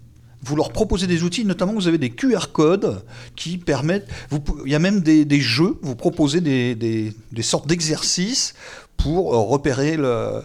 vous 0.43 0.57
leur 0.57 0.73
proposez 0.73 1.07
des 1.07 1.23
outils, 1.23 1.45
notamment 1.45 1.73
vous 1.73 1.89
avez 1.89 1.99
des 1.99 2.11
QR 2.11 2.53
codes 2.53 3.03
qui 3.37 3.59
permettent, 3.59 4.09
vous, 4.31 4.43
il 4.65 4.73
y 4.73 4.75
a 4.75 4.79
même 4.79 5.01
des, 5.01 5.25
des 5.25 5.41
jeux, 5.41 5.77
vous 5.83 5.97
proposez 5.97 6.41
des, 6.41 6.75
des, 6.75 7.13
des 7.31 7.43
sortes 7.43 7.67
d'exercices 7.69 8.55
pour 8.97 9.35
euh, 9.35 9.39
repérer 9.39 9.97
le, 9.97 10.43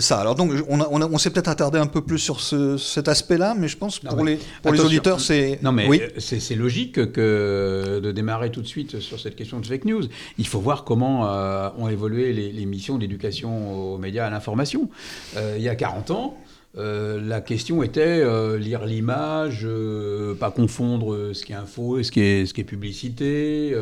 ça. 0.00 0.18
Alors 0.20 0.34
donc, 0.34 0.52
on, 0.68 0.80
on, 0.80 1.02
on 1.02 1.18
s'est 1.18 1.30
peut-être 1.30 1.48
attardé 1.48 1.78
un 1.78 1.86
peu 1.86 2.00
plus 2.00 2.18
sur 2.18 2.40
ce, 2.40 2.76
cet 2.76 3.08
aspect-là, 3.08 3.54
mais 3.56 3.68
je 3.68 3.76
pense 3.76 3.98
que 3.98 4.08
pour, 4.08 4.24
les, 4.24 4.38
pour 4.62 4.72
les 4.72 4.80
auditeurs, 4.80 5.20
c'est... 5.20 5.60
Non, 5.62 5.72
mais 5.72 5.86
oui. 5.86 6.02
c'est 6.18 6.54
logique 6.54 7.12
que 7.12 8.00
de 8.02 8.12
démarrer 8.12 8.50
tout 8.50 8.62
de 8.62 8.66
suite 8.66 9.00
sur 9.00 9.20
cette 9.20 9.36
question 9.36 9.60
de 9.60 9.66
fake 9.66 9.84
news. 9.84 10.04
Il 10.38 10.46
faut 10.46 10.60
voir 10.60 10.84
comment 10.84 11.28
euh, 11.28 11.68
ont 11.78 11.88
évolué 11.88 12.32
les, 12.32 12.52
les 12.52 12.66
missions 12.66 12.98
d'éducation 12.98 13.94
aux 13.94 13.98
médias 13.98 14.26
à 14.26 14.30
l'information. 14.30 14.88
Euh, 15.36 15.54
il 15.56 15.62
y 15.62 15.68
a 15.68 15.74
40 15.74 16.10
ans, 16.10 16.36
euh, 16.78 17.20
la 17.20 17.40
question 17.40 17.82
était 17.82 18.00
euh, 18.00 18.56
lire 18.56 18.84
l'image, 18.84 19.62
euh, 19.64 20.36
pas 20.36 20.52
confondre 20.52 21.32
ce 21.32 21.44
qui 21.44 21.50
est 21.50 21.56
info 21.56 21.98
et 21.98 22.04
ce 22.04 22.12
qui 22.12 22.20
est, 22.20 22.64
publicité, 22.64 23.74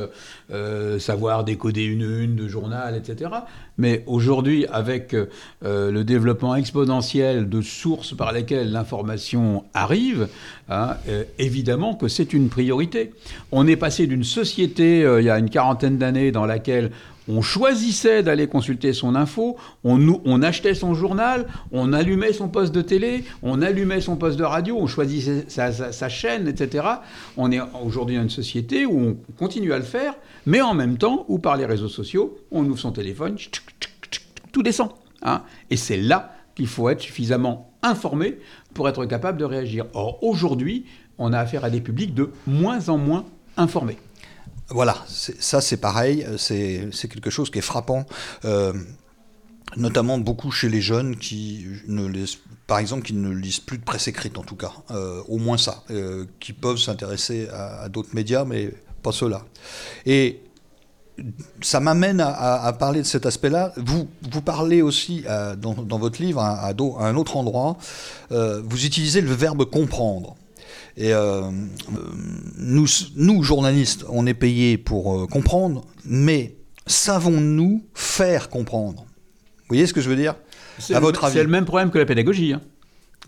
savoir 0.98 1.44
décoder 1.44 1.84
une 1.84 1.98
une 1.98 2.36
de 2.36 2.48
journal, 2.48 2.96
etc. 2.96 3.30
Mais 3.76 4.04
aujourd'hui, 4.06 4.66
avec 4.66 5.14
le 5.62 6.02
développement 6.02 6.54
exponentiel 6.54 7.48
de 7.48 7.60
sources 7.60 8.14
par 8.14 8.32
lesquelles 8.32 8.70
l'information 8.70 9.64
arrive, 9.74 10.28
hein, 10.68 10.96
évidemment 11.38 11.94
que 11.94 12.06
c'est 12.06 12.32
une 12.32 12.48
priorité. 12.48 13.12
On 13.50 13.66
est 13.66 13.76
passé 13.76 14.06
d'une 14.06 14.24
société, 14.24 15.00
il 15.00 15.24
y 15.24 15.30
a 15.30 15.38
une 15.38 15.50
quarantaine 15.50 15.98
d'années, 15.98 16.30
dans 16.30 16.46
laquelle 16.46 16.92
on 17.28 17.42
choisissait 17.42 18.22
d'aller 18.22 18.46
consulter 18.46 18.92
son 18.92 19.14
info, 19.14 19.56
on, 19.84 20.42
achetait 20.42 20.74
son 20.74 20.94
journal, 20.94 21.46
on 21.72 21.92
allumait 21.92 22.32
son 22.32 22.48
poste 22.48 22.74
de 22.74 22.80
télé, 22.80 23.24
on 23.42 23.60
allumait 23.62 24.00
son 24.00 24.16
poste 24.16 24.38
de 24.38 24.44
radio, 24.44 24.76
on 24.78 24.86
choisissait 24.86 25.44
sa, 25.48 26.08
chaîne, 26.08 26.48
etc. 26.48 26.86
On 27.36 27.52
est 27.52 27.60
aujourd'hui 27.84 28.16
dans 28.16 28.22
une 28.22 28.30
société 28.30 28.86
où 28.86 28.98
on 28.98 29.16
continue 29.38 29.72
à 29.72 29.78
le 29.78 29.84
faire, 29.84 30.14
mais 30.46 30.60
en 30.60 30.74
même 30.74 30.96
temps, 30.96 31.24
où 31.28 31.38
par 31.38 31.56
les 31.56 31.66
réseaux 31.66 31.88
sociaux, 31.88 32.38
on 32.50 32.64
ouvre 32.64 32.78
son 32.78 32.92
téléphone, 32.92 33.36
tout 34.52 34.62
descend. 34.62 34.90
Hein. 35.22 35.42
Et 35.70 35.76
c'est 35.76 35.96
là 35.96 36.32
qu'il 36.54 36.66
faut 36.66 36.88
être 36.88 37.00
suffisamment 37.00 37.70
informé 37.82 38.38
pour 38.74 38.88
être 38.88 39.04
capable 39.04 39.38
de 39.38 39.44
réagir. 39.44 39.86
Or, 39.94 40.22
aujourd'hui, 40.22 40.86
on 41.18 41.32
a 41.32 41.38
affaire 41.38 41.64
à 41.64 41.70
des 41.70 41.80
publics 41.80 42.14
de 42.14 42.30
moins 42.46 42.88
en 42.88 42.98
moins 42.98 43.24
informés. 43.56 43.98
Voilà, 44.70 44.96
ça 45.08 45.60
c'est 45.60 45.78
pareil, 45.78 46.26
c'est 46.36 47.08
quelque 47.08 47.30
chose 47.30 47.50
qui 47.50 47.58
est 47.58 47.62
frappant. 47.62 48.04
Euh, 48.44 48.72
notamment 49.76 50.18
beaucoup 50.18 50.50
chez 50.50 50.68
les 50.68 50.80
jeunes 50.80 51.16
qui 51.16 51.66
ne 51.86 52.06
lisent, 52.06 52.38
par 52.66 52.78
exemple, 52.78 53.02
qui 53.02 53.12
ne 53.12 53.30
lisent 53.30 53.60
plus 53.60 53.78
de 53.78 53.84
presse 53.84 54.08
écrite 54.08 54.38
en 54.38 54.42
tout 54.42 54.56
cas, 54.56 54.72
euh, 54.90 55.22
au 55.28 55.38
moins 55.38 55.58
ça, 55.58 55.82
euh, 55.90 56.24
qui 56.40 56.52
peuvent 56.52 56.78
s'intéresser 56.78 57.48
à, 57.52 57.88
d'autres 57.88 58.14
médias, 58.14 58.44
mais 58.44 58.72
pas 59.02 59.12
ceux-là. 59.12 59.44
Et 60.06 60.40
ça 61.60 61.80
m'amène 61.80 62.20
à, 62.20 62.72
parler 62.78 63.00
de 63.00 63.06
cet 63.06 63.26
aspect-là. 63.26 63.72
Vous, 63.76 64.08
vous 64.30 64.42
parlez 64.42 64.82
aussi 64.82 65.24
euh, 65.26 65.56
dans, 65.56 65.74
votre 65.98 66.22
livre 66.22 66.40
à, 66.40 66.68
un 66.68 67.16
autre 67.16 67.36
endroit, 67.36 67.76
euh, 68.32 68.62
vous 68.64 68.86
utilisez 68.86 69.20
le 69.20 69.32
verbe 69.32 69.64
comprendre. 69.64 70.36
Et 71.00 71.12
euh, 71.14 71.42
euh, 71.42 71.50
nous, 72.56 72.86
nous, 73.14 73.42
journalistes, 73.44 74.04
on 74.08 74.26
est 74.26 74.34
payés 74.34 74.76
pour 74.78 75.16
euh, 75.22 75.26
comprendre, 75.28 75.84
mais 76.04 76.56
savons-nous 76.86 77.84
faire 77.94 78.48
comprendre? 78.48 79.04
Vous 79.04 79.64
voyez 79.68 79.86
ce 79.86 79.94
que 79.94 80.00
je 80.00 80.08
veux 80.10 80.16
dire? 80.16 80.34
C'est 80.80 80.94
À 80.94 80.98
le- 80.98 81.06
votre 81.06 81.22
avis? 81.24 81.34
C'est 81.36 81.42
le 81.44 81.48
même 81.48 81.64
problème 81.66 81.90
que 81.90 81.98
la 81.98 82.06
pédagogie. 82.06 82.52
hein. 82.52 82.60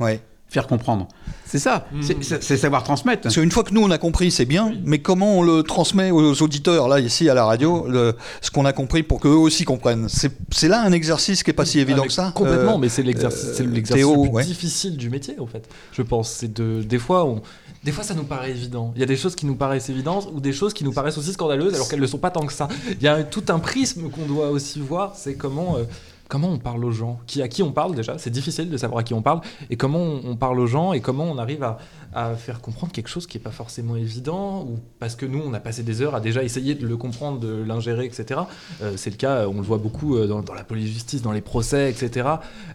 Ouais. 0.01 0.21
Faire 0.49 0.67
comprendre. 0.67 1.07
C'est 1.51 1.59
ça. 1.59 1.87
C'est- 2.01 2.43
C'est 2.43 2.57
savoir 2.57 2.85
transmettre. 2.85 3.23
Parce 3.23 3.35
qu'une 3.35 3.51
fois 3.51 3.65
que 3.65 3.75
nous 3.75 3.83
on 3.83 3.91
a 3.91 3.99
compris, 3.99 4.31
c'est 4.31 4.45
bien, 4.45 4.73
mais 4.85 5.01
comment 5.01 5.39
on 5.39 5.43
le 5.43 5.65
transmet 5.65 6.13
aux 6.13 6.41
auditeurs, 6.43 6.87
là, 6.87 7.01
ici, 7.01 7.29
à 7.29 7.35
la 7.35 7.45
radio, 7.45 7.87
le- 7.89 8.15
ce 8.41 8.53
qu'on 8.53 8.65
a 8.67 8.73
compris 8.73 9.03
pour 9.03 9.19
qu'eux 9.19 9.31
aussi 9.31 9.65
comprennent? 9.65 10.07
C'est 10.09 10.69
là 10.69 10.83
un 10.83 10.93
exercice 10.93 11.43
qui 11.43 11.51
est 11.51 11.55
pas 11.55 11.65
si 11.65 11.81
évident 11.81 11.99
Ah, 11.99 12.03
mais 12.03 12.07
que 12.09 12.13
ça? 12.15 12.33
Complètement, 12.37 12.77
Euh, 12.77 12.79
mais 12.79 12.89
c'est 12.89 13.03
l'exercice, 13.03 13.61
euh, 13.61 13.65
le 13.65 13.83
plus 13.83 14.31
ouais. 14.31 14.45
difficile 14.45 14.97
du 14.97 15.11
métier, 15.11 15.35
en 15.41 15.47
fait. 15.47 15.69
Je 15.93 16.03
pense. 16.03 16.31
C'est 16.31 16.53
de, 16.53 16.83
des 16.83 16.99
fois, 17.01 17.25
on, 17.25 17.43
des 17.83 17.91
fois, 17.91 18.05
ça 18.05 18.15
nous 18.15 18.23
paraît 18.25 18.51
évident. 18.51 18.93
Il 18.95 19.01
y 19.01 19.03
a 19.03 19.07
des 19.07 19.17
choses 19.17 19.35
qui 19.35 19.47
nous 19.47 19.57
paraissent 19.57 19.89
évidentes 19.89 20.29
ou 20.33 20.39
des 20.41 20.53
choses 20.53 20.73
qui 20.73 20.85
nous 20.85 20.93
paraissent 20.93 21.19
aussi 21.19 21.33
scandaleuses, 21.33 21.75
alors 21.75 21.89
qu'elles 21.89 21.99
ne 21.99 22.05
le 22.05 22.09
sont 22.09 22.19
pas 22.19 22.31
tant 22.31 22.47
que 22.47 22.53
ça. 22.53 22.69
Il 22.93 23.03
y 23.03 23.09
a 23.09 23.25
tout 23.25 23.45
un 23.49 23.59
prisme 23.59 24.09
qu'on 24.11 24.27
doit 24.27 24.51
aussi 24.51 24.79
voir. 24.81 25.15
C'est 25.17 25.35
comment. 25.35 25.79
euh, 25.79 25.83
Comment 26.31 26.49
on 26.49 26.59
parle 26.59 26.85
aux 26.85 26.93
gens 26.93 27.19
qui, 27.27 27.43
À 27.43 27.49
qui 27.49 27.61
on 27.65 27.73
parle 27.73 27.97
déjà 27.97 28.17
C'est 28.17 28.31
difficile 28.31 28.71
de 28.71 28.77
savoir 28.77 29.01
à 29.01 29.03
qui 29.03 29.15
on 29.15 29.21
parle. 29.21 29.41
Et 29.69 29.77
comment 29.77 29.99
on, 29.99 30.21
on 30.25 30.37
parle 30.37 30.61
aux 30.61 30.67
gens 30.69 30.93
et 30.93 31.01
comment 31.01 31.25
on 31.25 31.39
arrive 31.39 31.65
à, 31.65 31.79
à 32.13 32.35
faire 32.35 32.61
comprendre 32.61 32.93
quelque 32.93 33.09
chose 33.09 33.27
qui 33.27 33.37
n'est 33.39 33.43
pas 33.43 33.51
forcément 33.53 33.95
évident 33.97 34.63
ou 34.63 34.79
parce 34.99 35.15
que 35.15 35.27
nous, 35.27 35.41
on 35.45 35.53
a 35.55 35.61
passé 35.61 35.83
des 35.83 36.03
heures 36.03 36.15
à 36.15 36.21
déjà 36.21 36.43
essayer 36.43 36.75
de 36.75 36.87
le 36.87 36.97
comprendre, 36.97 37.39
de 37.39 37.63
l'ingérer, 37.63 38.05
etc. 38.05 38.41
Euh, 38.83 38.95
c'est 38.97 39.11
le 39.11 39.17
cas, 39.17 39.47
on 39.47 39.55
le 39.55 39.63
voit 39.63 39.79
beaucoup 39.79 40.17
euh, 40.17 40.27
dans, 40.27 40.41
dans 40.43 40.55
la 40.55 40.65
police-justice, 40.65 41.23
dans 41.23 41.33
les 41.33 41.41
procès, 41.41 41.91
etc. 41.91 42.27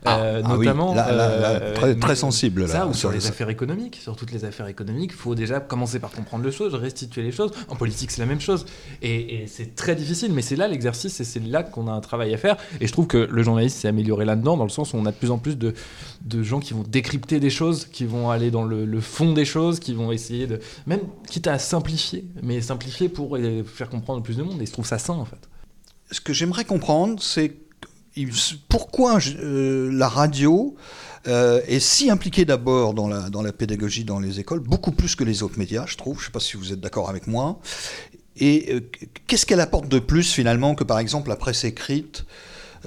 Ah, 0.05 0.19
Euh, 0.19 0.41
ah 0.43 0.55
oui, 0.57 0.65
notamment. 0.65 0.93
là, 0.95 1.11
là, 1.11 1.59
là, 1.59 1.95
très, 1.95 2.15
sensible. 2.15 2.61
Là, 2.61 2.67
ça, 2.67 2.87
ou 2.87 2.93
sur 2.93 3.11
les 3.11 3.27
affaires 3.27 3.49
économiques, 3.49 3.97
sur 4.01 4.15
toutes 4.15 4.31
les 4.31 4.45
affaires 4.45 4.67
économiques, 4.67 5.11
il 5.13 5.17
faut 5.17 5.35
déjà 5.35 5.59
commencer 5.59 5.99
par 5.99 6.11
comprendre 6.11 6.45
les 6.45 6.51
choses, 6.51 6.73
restituer 6.73 7.21
les 7.21 7.31
choses. 7.31 7.51
En 7.67 7.75
politique, 7.75 8.11
c'est 8.11 8.21
la 8.21 8.27
même 8.27 8.39
chose. 8.39 8.65
Et, 9.01 9.41
et 9.43 9.47
c'est 9.47 9.75
très 9.75 9.95
difficile, 9.95 10.31
mais 10.33 10.41
c'est 10.41 10.55
là 10.55 10.67
l'exercice 10.67 11.19
et 11.19 11.23
c'est 11.25 11.41
là 11.41 11.63
qu'on 11.63 11.87
a 11.87 11.91
un 11.91 11.99
travail 12.01 12.33
à 12.33 12.37
faire. 12.37 12.55
Et 12.79 12.87
je 12.87 12.91
trouve 12.93 13.07
que 13.07 13.27
le 13.29 13.43
journaliste 13.43 13.77
s'est 13.79 13.87
amélioré 13.89 14.23
là-dedans, 14.25 14.55
dans 14.55 14.63
le 14.63 14.69
sens 14.69 14.93
où 14.93 14.97
on 14.97 15.05
a 15.05 15.11
de 15.11 15.17
plus 15.17 15.31
en 15.31 15.37
plus 15.37 15.57
de, 15.57 15.73
de 16.23 16.43
gens 16.43 16.59
qui 16.59 16.73
vont 16.73 16.83
décrypter 16.87 17.39
des 17.39 17.49
choses, 17.49 17.85
qui 17.85 18.05
vont 18.05 18.29
aller 18.31 18.51
dans 18.51 18.63
le, 18.63 18.85
le 18.85 19.01
fond 19.01 19.24
des 19.33 19.45
choses, 19.45 19.79
qui 19.79 19.93
vont 19.93 20.11
essayer 20.11 20.47
de. 20.47 20.59
Même 20.85 21.01
quitte 21.27 21.47
à 21.47 21.59
simplifier, 21.59 22.25
mais 22.43 22.61
simplifier 22.61 23.09
pour 23.09 23.37
faire 23.65 23.89
comprendre 23.89 24.21
plus 24.23 24.37
de 24.37 24.43
monde. 24.43 24.61
Et 24.61 24.65
je 24.65 24.71
trouve 24.71 24.85
ça 24.85 24.99
sain, 24.99 25.15
en 25.15 25.25
fait. 25.25 25.49
Ce 26.11 26.21
que 26.21 26.33
j'aimerais 26.33 26.65
comprendre, 26.65 27.21
c'est 27.21 27.57
pourquoi 28.69 29.19
euh, 29.39 29.91
la 29.91 30.07
radio 30.07 30.75
euh, 31.27 31.61
est 31.67 31.79
si 31.79 32.09
impliquée 32.09 32.45
d'abord 32.45 32.93
dans 32.93 33.07
la, 33.07 33.29
dans 33.29 33.41
la 33.41 33.51
pédagogie 33.51 34.03
dans 34.03 34.19
les 34.19 34.39
écoles, 34.39 34.59
beaucoup 34.59 34.91
plus 34.91 35.15
que 35.15 35.23
les 35.23 35.43
autres 35.43 35.57
médias, 35.57 35.85
je 35.87 35.97
trouve. 35.97 36.17
Je 36.17 36.21
ne 36.21 36.25
sais 36.27 36.31
pas 36.31 36.39
si 36.39 36.57
vous 36.57 36.71
êtes 36.71 36.79
d'accord 36.79 37.09
avec 37.09 37.27
moi. 37.27 37.59
Et 38.37 38.73
euh, 38.73 38.79
qu'est-ce 39.27 39.45
qu'elle 39.45 39.59
apporte 39.59 39.87
de 39.87 39.99
plus 39.99 40.31
finalement 40.31 40.75
que 40.75 40.83
par 40.83 40.99
exemple 40.99 41.29
la 41.29 41.35
presse 41.35 41.63
écrite 41.63 42.25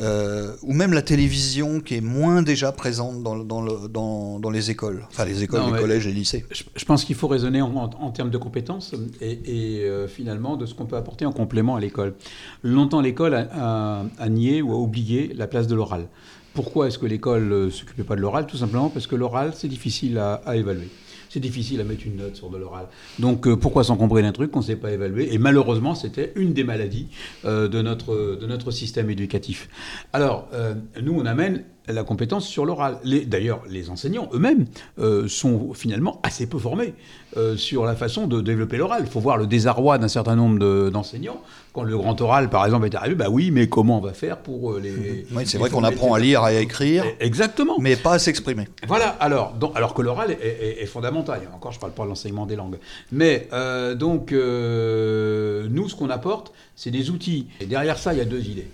euh, 0.01 0.53
ou 0.63 0.73
même 0.73 0.93
la 0.93 1.03
télévision 1.03 1.81
qui 1.81 1.95
est 1.97 2.01
moins 2.01 2.43
déjà 2.43 2.73
présente 2.73 3.23
dans, 3.23 3.37
dans, 3.37 3.61
le- 3.63 3.89
dans, 3.89 4.39
dans 4.39 4.51
les 4.51 4.71
écoles, 4.71 5.05
enfin 5.11 5.25
les 5.25 5.43
écoles, 5.43 5.61
Non, 5.61 5.73
les 5.75 5.81
collèges 5.81 6.07
et 6.07 6.13
lycées. 6.13 6.45
Je, 6.51 6.63
je 6.75 6.85
pense 6.85 7.05
qu'il 7.05 7.17
faut 7.17 7.29
raisonner 7.29 7.61
en, 7.63 7.75
en- 7.75 7.91
en 8.01 8.11
termes 8.11 8.31
de 8.31 8.39
compétences 8.39 8.95
et, 9.21 9.41
et, 9.45 9.85
euh, 9.85 10.07
finalement 10.09 10.57
de 10.57 10.67
ce 10.67 10.75
qu'on 10.75 10.87
peut 10.87 10.97
apporter 10.97 11.27
en 11.27 11.33
complément 11.33 11.77
à 11.77 11.81
l'école. 11.81 12.15
Longtemps, 12.63 13.01
l'école 13.01 13.35
a, 13.35 13.49
a- 13.53 14.05
a 14.19 14.29
nié 14.29 14.63
ou 14.63 14.73
a 14.73 14.77
oublié 14.77 15.33
la 15.35 15.47
place 15.47 15.67
de 15.67 15.75
l'oral. 15.75 16.07
Pourquoi 16.55 16.89
est-ce 16.89 16.99
que 16.99 17.07
l'école 17.07 17.49
ne 17.49 17.71
s'occupait 17.71 18.03
pas 18.03 18.17
de 18.17 18.21
l'oral? 18.21 18.47
Tout 18.47 18.57
simplement 18.57 18.89
parce 18.89 19.07
que 19.07 19.15
l'oral, 19.15 19.53
c'est 19.55 19.69
difficile 19.69 20.19
à, 20.19 20.35
à 20.45 20.57
évaluer. 20.57 20.89
C'est 21.29 21.41
difficile 21.41 21.81
à 21.81 21.85
mettre 21.85 22.07
une 22.07 22.17
note 22.17 22.37
sur 22.37 22.51
de 22.51 22.57
l'oral. 22.57 22.87
Donc 23.19 23.47
euh, 23.47 23.57
pourquoi 23.57 23.85
s'encombrer 23.85 24.23
d'un 24.23 24.33
truc 24.33 24.51
qu'on 24.51 24.61
ne 24.61 24.65
sait 24.65 24.77
pas 24.77 24.93
évaluer 24.93 25.33
Et 25.33 25.39
malheureusement, 25.39 25.95
c'était 25.95 26.33
une 26.37 26.53
des 26.53 26.65
maladies 26.65 27.09
euh, 27.45 27.69
de, 27.69 27.83
notre, 27.83 28.37
de 28.41 28.47
notre 28.47 28.71
système 28.71 29.11
éducatif. 29.11 29.69
Alors, 30.13 30.49
euh, 30.53 30.75
nous, 31.03 31.15
on 31.15 31.27
amène 31.27 31.65
la 31.89 32.05
compétence 32.05 32.47
sur 32.47 32.65
l'oral. 32.65 32.99
D'ailleurs, 33.27 33.63
les 33.69 33.91
enseignants 33.91 34.29
eux-mêmes 34.33 34.67
euh, 34.99 35.27
sont 35.29 35.73
finalement 35.75 36.21
assez 36.23 36.47
peu 36.47 36.59
formés 36.59 36.95
euh, 37.37 37.57
sur 37.57 37.85
la 37.85 37.95
façon 37.97 38.27
de 38.27 38.41
développer 38.41 38.77
l'oral. 38.77 39.03
Il 39.05 39.11
faut 39.11 39.21
voir 39.21 39.37
le 39.37 39.47
désarroi 39.47 39.99
d'un 39.99 40.09
certain 40.09 40.37
nombre 40.37 40.59
de- 40.59 40.91
d'enseignants. 40.91 41.41
Quand 41.73 41.83
le 41.83 41.97
grand 41.97 42.21
oral, 42.21 42.49
par 42.51 42.65
exemple, 42.65 42.87
est 42.87 42.95
arrivé, 42.95 43.15
bah 43.15 43.29
oui, 43.31 43.51
mais 43.51 43.69
comment 43.69 43.99
on 43.99 44.01
va 44.01 44.13
faire 44.13 44.39
pour 44.39 44.73
euh, 44.73 44.81
les... 44.81 45.27
Oui, 45.35 45.43
c'est 45.47 45.59
vrai 45.59 45.71
qu'on 45.71 45.85
apprend 45.85 46.15
à 46.15 46.19
lire, 46.19 46.43
à 46.43 46.53
écrire, 46.55 47.05
Exactement. 47.21 47.77
mais 47.79 47.97
pas 47.97 48.15
à 48.15 48.19
s'exprimer. 48.19 48.67
Voilà, 48.87 49.09
alors, 49.21 49.53
donc, 49.53 49.73
alors 49.77 49.95
que 49.95 50.03
l'oral 50.03 50.31
est, 50.31 50.39
est- 50.43 50.83
est 50.83 50.87
fondamental. 50.87 51.41
Et 51.45 51.55
encore, 51.55 51.73
je 51.73 51.77
ne 51.77 51.81
parle 51.81 51.93
pas 51.93 52.05
de 52.05 52.09
l'enseignement 52.09 52.47
des 52.47 52.57
langues. 52.57 52.79
Mais 53.13 53.49
donc, 53.97 54.33
nous, 54.33 55.89
ce 55.89 55.95
qu'on 55.95 56.11
apporte, 56.11 56.53
c'est 56.77 56.91
des 56.91 57.11
outils. 57.11 57.47
Et 57.61 57.67
derrière 57.67 57.99
ça, 57.99 58.13
il 58.13 58.19
y 58.19 58.23
a 58.23 58.25
deux 58.25 58.43
idées. 58.49 58.67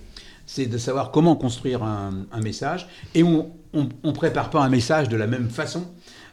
C'est 0.46 0.66
de 0.66 0.78
savoir 0.78 1.10
comment 1.10 1.36
construire 1.36 1.82
un, 1.82 2.26
message. 2.42 2.88
Et 3.14 3.22
on 3.22 3.50
ne 3.74 4.12
prépare 4.12 4.50
pas 4.50 4.60
un 4.60 4.68
message 4.68 5.08
de 5.08 5.16
la 5.16 5.26
même 5.26 5.48
façon 5.48 5.86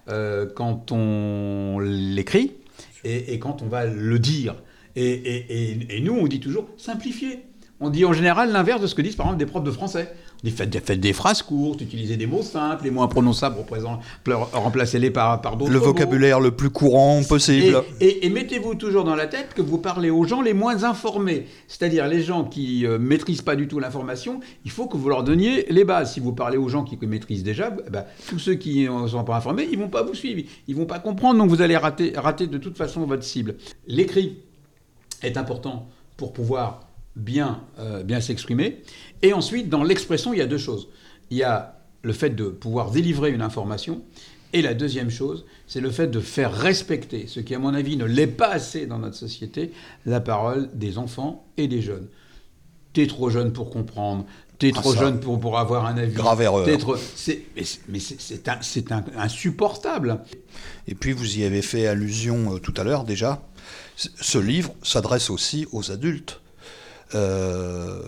euh, 0.10 0.46
quand 0.54 0.92
on 0.92 1.80
l'écrit 1.80 2.54
et, 3.04 3.40
quand 3.40 3.62
on 3.62 3.68
va 3.68 3.86
le 3.86 4.20
dire. 4.20 4.56
Et- 4.96 5.98
et 5.98 6.02
nous, 6.02 6.14
on 6.14 6.28
dit 6.28 6.40
toujours 6.40 6.68
simplifier. 6.78 7.46
On 7.84 7.90
dit 7.90 8.06
en 8.06 8.14
général 8.14 8.52
l'inverse 8.52 8.80
de 8.80 8.86
ce 8.86 8.94
que 8.94 9.02
disent 9.02 9.16
par 9.16 9.26
exemple 9.26 9.40
des 9.40 9.48
profs 9.48 9.64
de 9.64 9.72
français. 9.72 10.14
Faites, 10.50 10.72
des- 10.72 10.80
faites 10.80 11.00
des 11.00 11.14
phrases 11.14 11.44
courtes, 11.44 11.82
utilisez 11.82 12.18
des 12.18 12.26
mots 12.26 12.42
simples, 12.42 12.86
les 12.86 12.90
moins 12.90 13.08
prononçables, 13.08 13.58
représent- 13.60 14.00
remplacez-les 14.54 15.12
par, 15.12 15.40
par 15.40 15.56
d'autres 15.56 15.72
Le 15.72 15.78
mots. 15.80 15.86
vocabulaire 15.86 16.40
le 16.40 16.50
plus 16.50 16.72
courant 16.72 17.22
possible. 17.24 17.84
Et, 18.00 18.06
et- 18.08 18.26
et 18.26 18.30
mettez-vous 18.32 18.74
toujours 18.74 19.04
dans 19.04 19.14
la 19.16 19.28
tête 19.28 19.54
que 19.54 19.62
vous 19.62 19.78
parlez 19.78 20.10
aux 20.10 20.24
gens 20.24 20.42
les 20.42 20.54
moins 20.54 20.84
informés, 20.84 21.46
c'est-à-dire 21.68 22.08
les 22.08 22.24
gens 22.24 22.44
qui 22.44 22.84
ne 22.84 22.98
maîtrisent 22.98 23.44
pas 23.44 23.56
du 23.56 23.68
tout 23.68 23.78
l'information. 23.80 24.40
Il 24.66 24.72
faut 24.72 24.88
que 24.88 24.98
vous 24.98 25.10
leur 25.10 25.24
donniez 25.24 25.68
les 25.70 25.84
bases. 25.84 26.14
Si 26.14 26.20
vous 26.20 26.34
parlez 26.34 26.58
aux 26.58 26.70
gens 26.70 26.84
qui 26.84 26.98
maîtrisent 27.06 27.44
déjà, 27.44 27.72
eh 27.86 27.90
ben, 27.92 28.06
tous 28.28 28.40
ceux 28.40 28.56
qui 28.56 28.90
ne 28.90 29.08
sont 29.08 29.24
pas 29.24 29.36
informés, 29.38 29.68
ils 29.72 29.78
vont 29.78 29.90
pas 29.90 30.02
vous 30.02 30.16
suivre, 30.16 30.42
ils 30.68 30.76
vont 30.76 30.86
pas 30.88 30.98
comprendre, 31.00 31.38
donc 31.38 31.50
vous 31.52 31.62
allez 31.62 31.78
rater, 31.78 32.14
rater 32.16 32.48
de 32.48 32.58
toute 32.58 32.78
façon 32.78 33.06
votre 33.06 33.24
cible. 33.24 33.58
L'écrit 33.88 34.38
est 35.22 35.38
important 35.38 35.88
pour 36.18 36.34
pouvoir 36.34 36.88
bien, 37.16 37.62
euh, 37.80 38.04
bien 38.04 38.22
s'exprimer. 38.22 38.82
Et 39.22 39.34
ensuite, 39.34 39.70
dans 39.70 39.84
l'expression, 39.84 40.34
il 40.34 40.40
y 40.40 40.42
a 40.42 40.48
deux 40.48 40.58
choses. 40.58 40.88
Il 41.30 41.38
y 41.38 41.44
a 41.44 41.78
le 42.04 42.14
fait 42.14 42.32
de 42.32 42.46
pouvoir 42.46 42.92
délivrer 42.92 43.32
une 43.32 43.42
information. 43.42 44.02
Et 44.54 44.62
la 44.62 44.74
deuxième 44.74 45.10
chose, 45.10 45.46
c'est 45.66 45.80
le 45.80 45.92
fait 45.92 46.08
de 46.08 46.20
faire 46.20 46.52
respecter, 46.54 47.26
ce 47.28 47.40
qui 47.40 47.56
à 47.56 47.60
mon 47.60 47.74
avis 47.74 47.96
ne 47.96 48.04
l'est 48.04 48.28
pas 48.28 48.50
assez 48.50 48.86
dans 48.86 49.00
notre 49.00 49.16
société, 49.16 49.72
la 50.06 50.20
parole 50.20 50.70
des 50.74 50.98
enfants 50.98 51.46
et 51.56 51.70
des 51.70 51.82
jeunes. 51.82 52.08
T'es 52.92 53.08
trop 53.08 53.30
jeune 53.30 53.54
pour 53.54 53.70
comprendre, 53.70 54.26
t'es 54.60 54.74
Ah, 54.76 54.82
trop 54.82 54.94
ça. 54.94 55.00
jeune 55.00 55.22
pour, 55.22 55.40
pour 55.40 55.58
avoir 55.58 55.86
un 55.86 55.96
avis. 55.96 56.14
Grave 56.14 56.42
erreur. 56.42 56.68
Trop- 56.80 56.96
Mais 56.96 57.00
c'est- 57.64 57.80
mais 57.88 58.00
c'est 58.00 58.20
c'est 58.20 58.50
un- 58.50 58.62
c'est 58.62 58.92
un- 58.92 59.06
insupportable. 59.16 60.20
Et 60.88 60.96
puis 60.96 61.14
vous 61.14 61.38
y 61.40 61.46
avez 61.46 61.62
fait 61.62 61.88
allusion 61.88 62.56
euh, 62.56 62.58
tout 62.60 62.74
à 62.76 62.84
l'heure 62.84 63.06
déjà. 63.06 63.42
Ce 63.96 64.38
livre 64.38 64.74
s'adresse 64.84 65.30
aussi 65.30 65.66
aux 65.72 65.92
adultes. 65.94 66.41
Euh, 67.16 68.02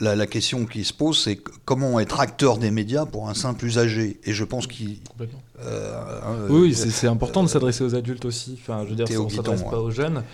la, 0.00 0.16
la 0.16 0.26
question 0.26 0.66
qui 0.66 0.84
se 0.84 0.92
pose, 0.92 1.22
c'est 1.22 1.38
comment 1.64 2.00
être 2.00 2.18
acteur 2.18 2.58
des 2.58 2.72
médias 2.72 3.06
pour 3.06 3.28
un 3.28 3.34
simple 3.34 3.64
usager. 3.64 4.18
Et 4.24 4.32
je 4.32 4.42
pense 4.44 4.66
qu'il. 4.66 4.98
Complètement. 5.08 5.40
euh, 5.60 6.20
euh, 6.26 6.48
Oui, 6.50 6.74
c'est 6.74 6.90
c'est 6.90 7.06
important 7.06 7.44
de 7.44 7.48
s'adresser 7.48 7.84
aux 7.84 7.94
adultes 7.94 8.24
aussi. 8.24 8.58
Enfin, 8.60 8.82
je 8.84 8.90
veux 8.90 8.96
dire, 8.96 9.06
Théo 9.06 9.22
on 9.22 9.26
Guiton, 9.26 9.42
s'adresse 9.44 9.62
ouais. 9.62 9.70
pas 9.70 9.78
aux 9.80 9.90
jeunes 9.92 10.24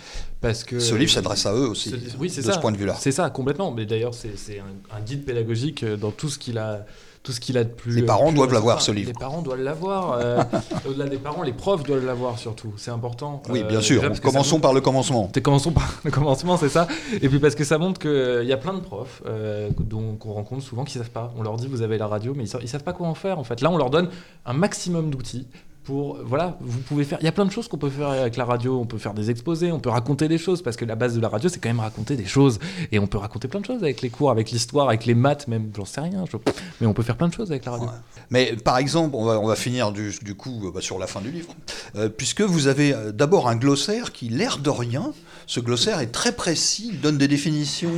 parce 0.41 0.63
que 0.63 0.79
ce 0.79 0.95
livre 0.95 1.11
s'adresse 1.11 1.45
à 1.45 1.53
eux 1.53 1.67
aussi. 1.67 1.91
Ce- 1.91 2.17
oui, 2.17 2.29
c'est 2.31 2.41
de 2.41 2.47
ça. 2.47 2.53
ce 2.53 2.59
point 2.59 2.71
de 2.71 2.77
vue-là. 2.77 2.95
C'est 2.99 3.11
ça, 3.11 3.29
complètement. 3.29 3.71
Mais 3.71 3.85
d'ailleurs, 3.85 4.15
c'est 4.15 4.59
un, 4.59 4.97
un 4.97 5.01
guide 5.01 5.25
pédagogique 5.25 5.83
euh, 5.83 5.95
dans 5.95 6.11
tout 6.11 6.29
ce 6.29 6.39
qu'il 6.39 6.57
a. 6.57 6.85
Tout 7.23 7.31
ce 7.33 7.39
qu'il 7.39 7.55
a 7.59 7.63
de 7.63 7.69
plus. 7.69 7.93
Les 7.95 8.01
parents 8.01 8.27
plus 8.29 8.35
doivent 8.37 8.51
l'avoir, 8.53 8.81
ce 8.81 8.91
livre. 8.91 9.09
Les 9.09 9.13
parents 9.13 9.43
doivent 9.43 9.61
l'avoir. 9.61 10.13
euh, 10.19 10.41
Au-delà 10.89 11.07
des 11.07 11.17
parents, 11.17 11.43
les 11.43 11.53
profs 11.53 11.83
doivent 11.83 12.03
l'avoir 12.05 12.39
surtout. 12.39 12.73
C'est 12.77 12.89
important. 12.89 13.43
Oui, 13.49 13.61
Euh, 13.61 13.67
bien 13.67 13.79
sûr. 13.79 14.01
déjà 14.01 14.19
Commençons 14.21 14.55
montre- 14.55 14.61
par 14.63 14.73
le 14.73 14.81
commencement. 14.81 15.27
T'es- 15.27 15.41
Commençons 15.43 15.71
par 15.71 15.99
le 16.03 16.09
commencement, 16.09 16.57
c'est 16.57 16.69
ça. 16.69 16.87
Et 17.21 17.29
puis 17.29 17.37
parce 17.37 17.53
que 17.53 17.63
ça 17.63 17.77
montre 17.77 17.99
qu'il 17.99 18.47
y 18.47 18.51
a 18.53 18.57
plein 18.57 18.73
de 18.73 18.79
profs 18.79 19.21
euh, 19.27 19.69
dont- 19.79 20.15
qu'on 20.15 20.33
rencontre 20.33 20.63
souvent 20.63 20.83
qui 20.83 20.93
savent 20.97 21.11
pas. 21.11 21.31
On 21.37 21.43
leur 21.43 21.57
dit 21.57 21.67
vous 21.67 21.83
avez 21.83 21.99
la 21.99 22.07
radio, 22.07 22.33
mais 22.35 22.45
ils, 22.45 22.47
sa- 22.47 22.59
ils 22.59 22.67
savent 22.67 22.83
pas 22.83 22.93
quoi 22.93 23.07
en 23.07 23.13
faire 23.13 23.37
en 23.37 23.43
fait. 23.43 23.61
Là, 23.61 23.69
on 23.69 23.77
leur 23.77 23.91
donne 23.91 24.09
un 24.47 24.53
maximum 24.53 25.11
d'outils 25.11 25.47
pour 25.83 26.19
voilà, 26.23 26.57
vous 26.61 26.79
pouvez 26.79 27.03
faire. 27.03 27.17
Il 27.21 27.25
y 27.25 27.27
a 27.27 27.31
plein 27.31 27.45
de 27.45 27.51
choses 27.51 27.67
qu'on 27.67 27.77
peut 27.77 27.89
faire 27.89 28.09
avec 28.09 28.37
la 28.37 28.45
radio. 28.45 28.79
On 28.79 28.85
peut 28.85 28.97
faire 28.99 29.13
des 29.15 29.31
exposés, 29.31 29.71
on 29.71 29.79
peut 29.79 29.89
raconter 29.89 30.27
des 30.27 30.37
choses 30.37 30.61
parce 30.61 30.75
que 30.77 30.85
la 30.85 30.95
base 30.95 31.15
de 31.15 31.21
la 31.21 31.27
radio, 31.29 31.49
c'est 31.49 31.59
quand 31.59 31.69
même 31.69 31.79
raconter 31.79 32.15
des 32.15 32.25
choses. 32.25 32.59
Et 32.91 32.99
on 32.99 33.07
peut 33.07 33.17
raconter 33.17 33.47
plein 33.47 33.59
de 33.61 33.65
choses 33.65 33.81
avec 33.83 34.01
les 34.01 34.09
cours, 34.09 34.29
avec 34.31 34.51
l'histoire, 34.51 34.87
avec 34.89 35.05
les 35.05 35.15
maths, 35.15 35.47
même. 35.47 35.71
J'en 35.75 35.85
sais 35.85 36.01
rien. 36.01 36.23
je- 36.31 36.37
Mais 36.79 36.87
on 36.87 36.93
peut 36.93 37.03
faire 37.03 37.17
plein 37.17 37.27
de 37.29 37.33
choses 37.33 37.49
avec 37.51 37.65
la 37.65 37.71
radio. 37.71 37.87
Mais 38.29 38.55
par 38.55 38.77
exemple, 38.77 39.15
on 39.15 39.25
va, 39.25 39.39
on 39.39 39.47
va 39.47 39.55
finir 39.55 39.91
du, 39.91 40.13
du 40.21 40.35
coup 40.35 40.67
euh, 40.67 40.71
bah, 40.71 40.81
sur 40.81 40.99
la 40.99 41.07
fin 41.07 41.19
du 41.21 41.31
livre, 41.31 41.53
euh, 41.95 42.09
puisque 42.09 42.41
vous 42.41 42.67
avez 42.67 42.93
euh, 42.93 43.11
d'abord 43.11 43.47
un 43.49 43.55
glossaire 43.55 44.11
qui, 44.11 44.29
l'air 44.29 44.59
de 44.59 44.69
rien, 44.69 45.11
ce 45.47 45.59
glossaire 45.59 45.99
est 45.99 46.11
très 46.11 46.31
précis, 46.33 46.91
il 46.93 47.01
donne 47.01 47.17
des 47.17 47.27
définitions. 47.27 47.91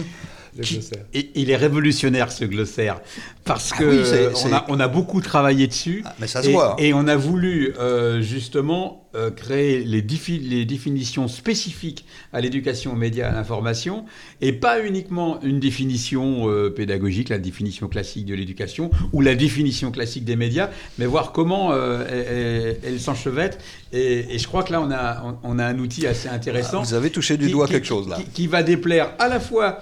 Qui- 0.61 0.79
Et 1.13 1.31
il 1.35 1.49
est 1.49 1.55
révolutionnaire 1.55 2.31
ce 2.31 2.45
glossaire 2.45 3.01
parce 3.43 3.71
Ah 3.73 3.77
que 3.79 3.83
oui, 3.85 4.01
c'est- 4.05 4.27
on, 4.27 4.35
c'est- 4.35 4.53
a, 4.53 4.65
on 4.69 4.79
a 4.79 4.87
beaucoup 4.87 5.19
travaillé 5.21 5.67
dessus. 5.67 6.03
Ah, 6.05 6.13
mais 6.19 6.27
ça 6.27 6.43
se 6.43 6.49
et, 6.49 6.51
voit. 6.51 6.75
et 6.77 6.93
on 6.93 7.07
a 7.07 7.15
voulu 7.15 7.73
euh, 7.79 8.21
justement 8.21 9.02
euh, 9.15 9.31
créer 9.31 9.83
les, 9.83 10.01
défi- 10.01 10.39
les 10.41 10.65
définitions 10.65 11.27
spécifiques 11.27 12.05
à 12.31 12.41
l'éducation 12.41 12.93
aux 12.93 12.95
médias, 12.95 13.29
à 13.29 13.33
l'information, 13.33 14.05
et 14.41 14.53
pas 14.53 14.83
uniquement 14.83 15.39
une 15.43 15.59
définition 15.59 16.49
euh, 16.49 16.69
pédagogique, 16.69 17.29
la 17.29 17.37
définition 17.39 17.87
classique 17.87 18.25
de 18.25 18.33
l'éducation 18.35 18.89
ou 19.11 19.21
la 19.21 19.35
définition 19.35 19.91
classique 19.91 20.25
des 20.25 20.35
médias, 20.35 20.69
mais 20.97 21.05
voir 21.05 21.31
comment 21.31 21.71
euh, 21.73 22.03
elle, 22.09 22.37
elle- 22.37 22.79
elle 22.93 22.99
s'enchevêtre. 22.99 23.57
Et, 23.91 24.33
et 24.33 24.39
je 24.39 24.47
crois 24.47 24.63
que 24.63 24.71
là, 24.71 24.81
on 24.81 24.89
a, 24.91 25.37
on, 25.43 25.59
a 25.59 25.65
un 25.65 25.77
outil 25.77 26.07
assez 26.07 26.27
intéressant 26.27 26.79
Ah, 26.81 26.85
vous 26.85 26.93
avez 26.95 27.11
touché 27.11 27.37
du 27.37 27.45
qui- 27.45 27.51
doigt 27.51 27.67
qui- 27.67 27.73
quelque 27.73 27.85
chose 27.87 28.07
là. 28.07 28.17
Qui, 28.17 28.25
qui 28.25 28.47
va 28.47 28.63
déplaire 28.63 29.11
à 29.19 29.27
la 29.29 29.39
fois 29.39 29.79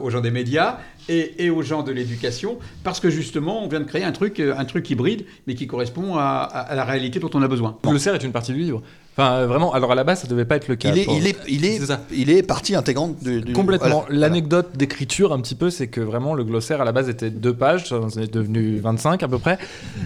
aux 0.00 0.10
gens 0.10 0.20
des 0.20 0.30
médias 0.30 0.78
et, 1.08 1.50
aux 1.50 1.62
gens 1.62 1.82
de 1.82 1.92
l'éducation, 1.92 2.58
parce 2.84 3.00
que 3.00 3.10
justement, 3.10 3.64
on 3.64 3.68
vient 3.68 3.80
de 3.80 3.84
créer 3.84 4.04
un 4.04 4.12
truc, 4.12 4.40
euh, 4.40 4.54
un 4.56 4.64
truc 4.64 4.88
hybride, 4.90 5.24
mais 5.46 5.54
qui 5.54 5.66
correspond 5.66 6.16
à, 6.16 6.22
à- 6.42 6.74
la 6.74 6.84
réalité 6.84 7.18
dont 7.18 7.30
on 7.34 7.42
a 7.42 7.48
besoin. 7.48 7.76
Le 7.84 7.90
glossaire 7.90 8.14
est 8.14 8.24
une 8.24 8.32
partie 8.32 8.52
du 8.52 8.60
livre. 8.60 8.82
Enfin, 9.16 9.32
euh, 9.34 9.46
vraiment. 9.46 9.72
Alors 9.74 9.92
à 9.92 9.94
la 9.94 10.04
base, 10.04 10.22
ça 10.22 10.26
devait 10.26 10.44
pas 10.46 10.56
être 10.56 10.68
le 10.68 10.76
cas. 10.76 10.90
Il 10.92 10.98
est, 11.00 11.04
Pour- 11.04 11.16
il 11.16 11.26
est, 11.26 11.36
il 11.48 11.64
est, 11.66 11.78
ça. 11.84 12.00
il 12.14 12.30
est 12.30 12.42
partie 12.42 12.74
intégrante 12.74 13.22
du, 13.22 13.42
du- 13.42 13.52
Complètement. 13.52 14.04
voilà. 14.08 14.20
L'anecdote 14.20 14.70
d'écriture, 14.74 15.32
un 15.32 15.40
petit 15.40 15.54
peu, 15.54 15.68
c'est 15.70 15.88
que 15.88 16.00
vraiment 16.00 16.34
le 16.34 16.44
glossaire 16.44 16.80
à 16.80 16.84
la 16.84 16.92
base 16.92 17.08
était 17.10 17.30
deux 17.30 17.52
pages, 17.54 17.88
ça 17.88 17.96
en 18.00 18.08
est 18.08 18.32
devenu 18.32 18.78
25 18.80 19.22
à 19.22 19.28
peu 19.28 19.38
près. 19.38 19.58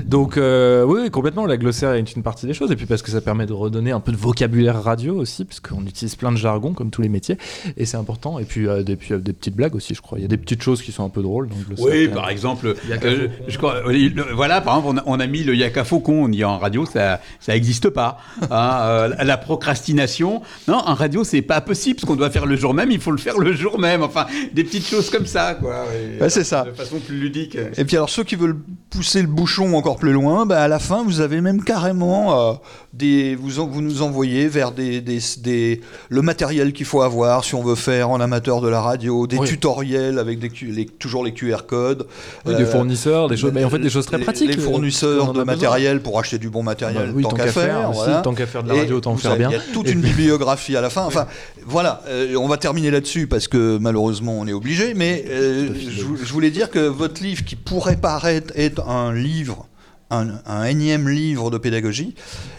Donc, 0.05 0.37
euh, 0.37 0.83
oui, 0.85 1.11
complètement, 1.11 1.47
la 1.47 1.57
glossaire 1.57 1.93
est 1.93 2.15
une 2.17 2.23
partie 2.23 2.47
des 2.47 2.55
choses. 2.55 2.73
Et 2.73 2.77
puis 2.77 2.87
parce 2.87 3.03
que 3.03 3.11
ça 3.11 3.21
permet 3.21 3.47
de 3.47 3.53
redonner 3.53 3.93
un 3.93 4.01
peu 4.01 4.11
de 4.13 4.17
vocabulaire 4.17 4.83
radio 4.83 5.17
aussi, 5.17 5.45
parce 5.45 5.61
qu'on 5.61 5.83
utilise 5.87 6.17
plein 6.17 6.33
de 6.33 6.37
jargon 6.37 6.73
comme 6.73 6.91
tous 6.91 7.03
les 7.03 7.09
métiers. 7.09 7.39
Et 7.77 7.85
c'est 7.87 7.97
important. 7.97 8.39
Et 8.41 8.45
puis, 8.45 8.67
euh, 8.67 8.83
des, 8.83 8.97
puis, 8.97 9.15
euh, 9.15 9.19
des 9.19 9.33
petites 9.33 9.55
blagues 9.55 9.77
aussi, 9.77 9.95
je 9.95 10.03
crois. 10.03 10.19
Il 10.19 10.23
y 10.23 10.25
a 10.25 10.29
des 10.29 10.37
petites 10.37 10.63
choses 10.63 10.83
qui 10.83 10.91
sont 10.93 11.05
un 11.05 11.11
peu 11.11 11.23
drôles 11.23 11.49
dans 11.49 11.57
le 11.57 11.75
glossaire. 11.77 11.87
Oui, 11.95 12.09
par 12.09 12.29
exemple, 12.29 12.75
Yaka 12.89 13.07
euh, 13.09 13.29
Faucon. 13.29 13.45
je 13.49 13.59
crois, 13.59 13.75
euh, 13.87 13.93
le- 13.93 14.35
voilà, 14.35 14.61
par 14.61 14.79
exemple, 14.79 15.01
on 15.07 15.13
a, 15.13 15.17
on 15.17 15.21
a 15.21 15.27
mis 15.29 15.45
le 15.45 15.55
yaka 15.55 15.85
faucon. 15.85 16.25
On 16.25 16.29
dit 16.29 16.43
en 16.45 16.59
radio, 16.59 16.85
ça, 16.87 17.21
ça 17.41 17.55
existe 17.55 17.89
pas. 17.91 18.19
Hein, 18.51 18.95
euh, 18.97 19.09
la 19.25 19.37
procrastination, 19.37 20.43
non, 20.69 20.77
en 20.79 20.95
radio, 20.95 21.25
c'est 21.25 21.43
pas 21.43 21.61
possible. 21.61 22.01
Ce 22.01 22.07
qu'on 22.07 22.17
doit 22.17 22.31
faire 22.31 22.47
le 22.47 22.57
jour 22.57 22.75
même, 22.75 22.91
il 22.91 23.01
faut 23.01 23.11
le 23.11 23.19
faire 23.19 23.39
le 23.39 23.53
jour 23.53 23.79
même. 23.79 24.03
Enfin, 24.03 24.27
des 24.53 24.65
petites 24.65 24.87
choses 24.87 25.11
comme 25.11 25.27
ça, 25.27 25.55
quoi. 25.55 25.85
Ouais, 26.21 26.31
c'est 26.31 26.45
ça. 26.45 26.65
De 26.65 26.73
façon 26.73 26.99
plus 26.99 27.17
ludique. 27.19 27.57
Et 27.77 27.85
puis 27.85 27.97
alors 27.97 28.11
ceux 28.11 28.25
qui 28.25 28.37
veulent 28.37 28.59
pousser 28.91 29.21
le 29.23 29.29
bouchon 29.29 29.75
encore 29.75 29.97
plus 29.97 30.13
loin, 30.13 30.47
bah, 30.47 30.63
à 30.63 30.69
la 30.69 30.79
fin 30.79 31.03
vous 31.05 31.21
avez 31.21 31.41
même 31.41 31.63
carrément 31.63 32.51
euh, 32.51 32.53
des, 32.93 33.35
vous, 33.37 33.61
en- 33.61 33.67
vous 33.67 33.83
nous 33.83 34.03
envoyez 34.03 34.49
vers 34.49 34.73
des, 34.73 35.01
des, 35.01 35.19
des- 35.39 35.81
le 36.09 36.23
matériel 36.23 36.73
qu'il 36.73 36.87
faut 36.87 37.03
avoir 37.03 37.45
si 37.45 37.55
on 37.55 37.63
veut 37.63 37.75
faire 37.75 38.11
en 38.11 38.21
amateur 38.21 38.61
de 38.61 38.69
la 38.69 38.81
radio, 38.81 39.27
des 39.27 39.37
Oui. 39.39 39.47
tutoriels 39.49 40.19
avec 40.19 40.39
des, 40.39 40.51
les- 40.63 40.87
toujours 40.87 41.25
les 41.25 41.33
QR 41.33 41.67
codes, 41.67 42.07
Oui, 42.47 42.55
euh, 42.55 42.59
des 42.59 42.65
fournisseurs, 42.65 43.29
des 43.29 43.37
choses, 43.37 43.53
mais 43.53 43.65
en 43.65 43.71
fait 43.71 43.79
des 43.79 43.91
choses 43.91 44.07
très 44.07 44.19
les- 44.19 44.25
pratiques. 44.25 44.49
les 44.49 44.59
euh, 44.59 44.61
fournisseurs 44.61 45.27
de 45.29 45.41
besoin. 45.41 45.45
matériel 45.45 46.01
pour 46.01 46.19
acheter 46.19 46.39
du 46.39 46.49
bon 46.49 46.63
matériel, 46.63 47.09
Bah 47.09 47.13
oui, 47.15 47.23
tant, 47.23 47.31
qu'à 47.31 47.47
faire, 47.49 47.91
aussi, 47.91 47.99
voilà. 48.05 48.21
tant 48.23 48.35
qu'à 48.35 48.47
faire 48.47 48.63
de 48.63 48.69
la 48.71 48.75
Et 48.77 48.86
radio, 48.87 48.97
autant 48.99 49.11
le 49.11 49.17
vous 49.17 49.23
faire 49.23 49.31
savez, 49.33 49.47
bien. 49.47 49.51
Il 49.51 49.55
y 49.55 49.57
a 49.57 49.73
toute 49.75 49.89
Et 49.89 49.93
une 49.93 50.01
puis- 50.01 50.11
bibliographie 50.11 50.77
à 50.77 50.81
la 50.81 50.91
fin. 50.91 51.05
Enfin, 51.05 51.27
voilà, 51.65 52.03
euh, 52.09 52.35
on 52.37 52.49
va 52.49 52.57
terminer 52.57 52.91
là-dessus 52.91 53.27
parce 53.27 53.49
que 53.49 53.79
malheureusement 53.79 54.39
on 54.39 54.47
est 54.47 54.53
obligé. 54.53 54.95
Mais 54.95 55.25
euh, 55.29 55.69
je, 55.75 56.03
vou- 56.03 56.17
je 56.17 56.33
voulais 56.33 56.51
dire 56.51 56.71
que 56.71 56.81
votre 56.81 57.23
livre, 57.23 57.45
qui 57.45 57.57
pourrait 57.57 57.97
paraître 57.97 58.53
être 58.57 58.89
un 58.89 59.13
livre, 59.15 59.67
un, 60.11 60.29
un 60.47 60.65
énième 60.65 61.09
livre 61.09 61.51
de 61.51 61.59
pédagogie, 61.59 62.15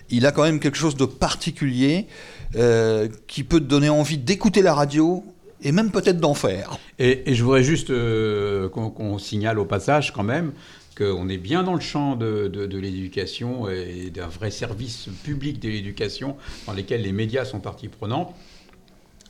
il 0.10 0.26
a 0.26 0.32
quand 0.32 0.44
même 0.44 0.60
quelque 0.60 0.78
chose 0.78 0.96
de 0.96 1.06
particulier 1.06 2.08
euh, 2.56 3.08
qui 3.28 3.44
peut 3.44 3.60
te 3.60 3.66
donner 3.66 3.90
envie 3.90 4.18
d'écouter 4.18 4.62
la 4.62 4.74
radio 4.74 5.24
et 5.62 5.72
même 5.72 5.92
peut-être 5.92 6.20
d'en 6.20 6.34
faire. 6.34 6.78
Et, 7.00 7.30
et 7.32 7.36
je 7.36 7.44
voudrais 7.44 7.64
juste 7.64 7.90
euh, 7.90 8.70
qu'on 8.70 8.90
qu'on 8.90 9.18
signale 9.18 9.60
au 9.60 9.66
passage 9.66 10.14
quand 10.14 10.24
même 10.24 10.52
qu'on 10.98 11.30
est 11.30 11.38
bien 11.38 11.64
dans 11.64 11.76
le 11.76 11.80
champ 11.80 12.16
de, 12.16 12.50
l'éducation 12.78 13.70
et 13.70 14.10
d'un 14.10 14.28
vrai 14.28 14.50
service 14.50 15.10
public 15.24 15.60
de 15.60 15.70
l'éducation 15.70 16.38
dans 16.66 16.74
lequel 16.74 17.04
les 17.04 17.12
médias 17.12 17.46
sont 17.46 17.60
partie 17.60 17.88
prenante, 17.88 18.34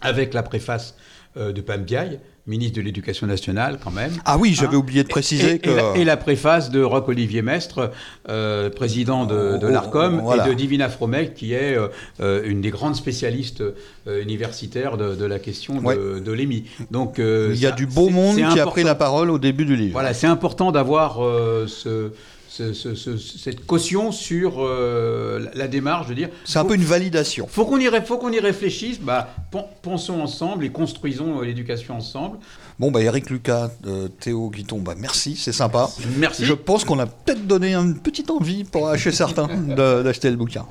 avec 0.02 0.34
la 0.34 0.44
préface 0.44 0.96
de 1.38 1.62
Pam 1.62 1.84
Diaye, 1.84 2.20
ministre 2.48 2.78
de 2.78 2.82
l'Éducation 2.82 3.28
nationale 3.28 3.78
quand 3.84 3.92
même. 3.92 4.12
Ah 4.26 4.38
oui, 4.38 4.54
j'avais 4.54 4.76
Hein 4.76 4.80
oublié 4.80 5.04
de 5.04 5.10
préciser 5.10 5.56
et, 5.56 5.60
que. 5.60 5.70
et 5.70 5.76
la, 5.76 5.98
et 5.98 6.04
la 6.06 6.16
préface 6.18 6.70
de 6.72 6.82
Roch-Olivier 6.82 7.42
Mestre, 7.42 7.92
euh, 8.30 8.70
président 8.70 9.26
de, 9.26 9.58
de 9.58 9.68
Oh, 9.68 9.70
l'ARCOM, 9.70 10.22
voilà. 10.22 10.46
et 10.46 10.50
de 10.50 10.54
Divina 10.54 10.88
Fromek, 10.90 11.34
qui 11.34 11.54
est 11.54 11.76
euh, 11.78 11.88
euh, 12.22 12.42
une 12.46 12.62
des 12.62 12.70
grandes 12.70 12.96
spécialistes 12.96 13.62
euh, 14.08 14.22
universitaires 14.22 14.96
de, 14.98 15.14
de 15.16 15.26
la 15.26 15.40
question 15.40 15.76
de, 15.76 15.86
Ouais. 15.86 15.96
de 15.98 16.32
l'EMI. 16.32 16.64
Donc, 16.92 17.20
euh, 17.20 17.52
il 17.54 17.60
y 17.60 17.66
a 17.66 17.70
ça- 17.72 17.76
du 17.76 17.86
beau 17.86 18.10
monde 18.10 18.38
qui 18.38 18.60
a 18.60 18.66
pris 18.66 18.84
la 18.84 18.96
parole 18.96 19.30
au 19.30 19.40
début 19.40 19.66
du 19.66 19.76
livre. 19.76 19.92
Voilà, 19.94 20.14
c'est 20.14 20.28
important 20.28 20.72
d'avoir 20.72 21.24
euh, 21.24 21.68
ce, 21.68 22.12
ce- 22.58 22.74
ce- 22.74 22.96
ce- 22.96 23.18
cette 23.18 23.66
caution 23.66 24.12
sur 24.12 24.56
euh, 24.60 25.48
la, 25.54 25.68
démarche, 25.68 26.08
de 26.08 26.14
dire. 26.14 26.30
C'est 26.46 26.60
un 26.60 26.66
peu 26.66 26.76
une 26.76 26.84
validation. 26.84 27.48
Faut 27.48 27.66
qu'on 27.66 27.80
y, 27.80 27.88
faut 28.06 28.18
qu'on 28.18 28.32
y 28.32 28.40
réfléchisse. 28.40 29.00
Bah, 29.00 29.28
pen- 29.52 29.66
pensons 29.82 30.22
ensemble 30.22 30.66
et 30.66 30.70
construisons 30.70 31.40
euh, 31.42 31.46
l'éducation 31.46 31.96
ensemble. 31.98 32.38
Bon, 32.80 32.92
bah 32.92 33.02
Eric 33.02 33.30
Lucas, 33.30 33.72
euh, 33.88 34.08
Théo 34.08 34.50
Guiton, 34.50 34.80
bah 34.80 34.94
merci, 34.98 35.36
c'est 35.36 35.52
sympa. 35.52 35.90
Merci. 36.18 36.46
Je 36.46 36.54
pense 36.54 36.84
qu'on 36.86 37.00
a 37.00 37.06
peut-être 37.08 37.46
donné 37.48 37.74
une 37.74 37.98
petite 38.00 38.30
envie 38.32 38.64
pour 38.64 38.96
chez 38.98 39.12
certains 39.12 39.48
d'acheter 40.04 40.30
le 40.30 40.36
bouquin. 40.38 40.66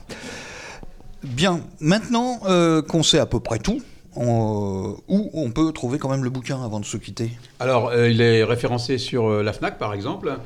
Bien, 1.25 1.61
maintenant 1.81 2.38
euh, 2.46 2.83
qu'on 2.83 3.03
sait 3.03 3.18
à 3.18 3.27
peu 3.27 3.40
près 3.40 3.59
tout, 3.59 3.81
on- 4.14 4.96
où 5.09 5.31
on 5.35 5.51
peut 5.51 5.72
trouver 5.72 5.99
quand 5.99 6.09
même 6.09 6.22
le 6.25 6.31
bouquin 6.31 6.62
avant 6.64 6.79
de 6.81 6.85
se 6.85 6.96
quitter? 6.96 7.31
Alors, 7.59 7.88
euh, 7.88 8.09
il 8.09 8.20
est 8.20 8.44
référencé 8.44 8.99
sur 8.99 9.29
euh, 9.29 9.42
la 9.42 9.53
FNAC, 9.53 9.79
par 9.79 9.92
exemple. 9.92 10.38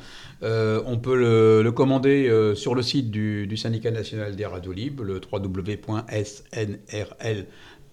Euh, 0.42 0.83
on 0.87 0.98
peut 0.98 1.16
le, 1.16 1.70
commander 1.72 2.29
euh, 2.29 2.55
sur 2.55 2.74
le 2.74 2.83
site 2.83 3.11
du, 3.11 3.57
syndicat 3.57 3.90
national 3.90 4.37
des 4.37 4.46
radios 4.46 4.72
libres, 4.72 5.05
le 5.05 5.20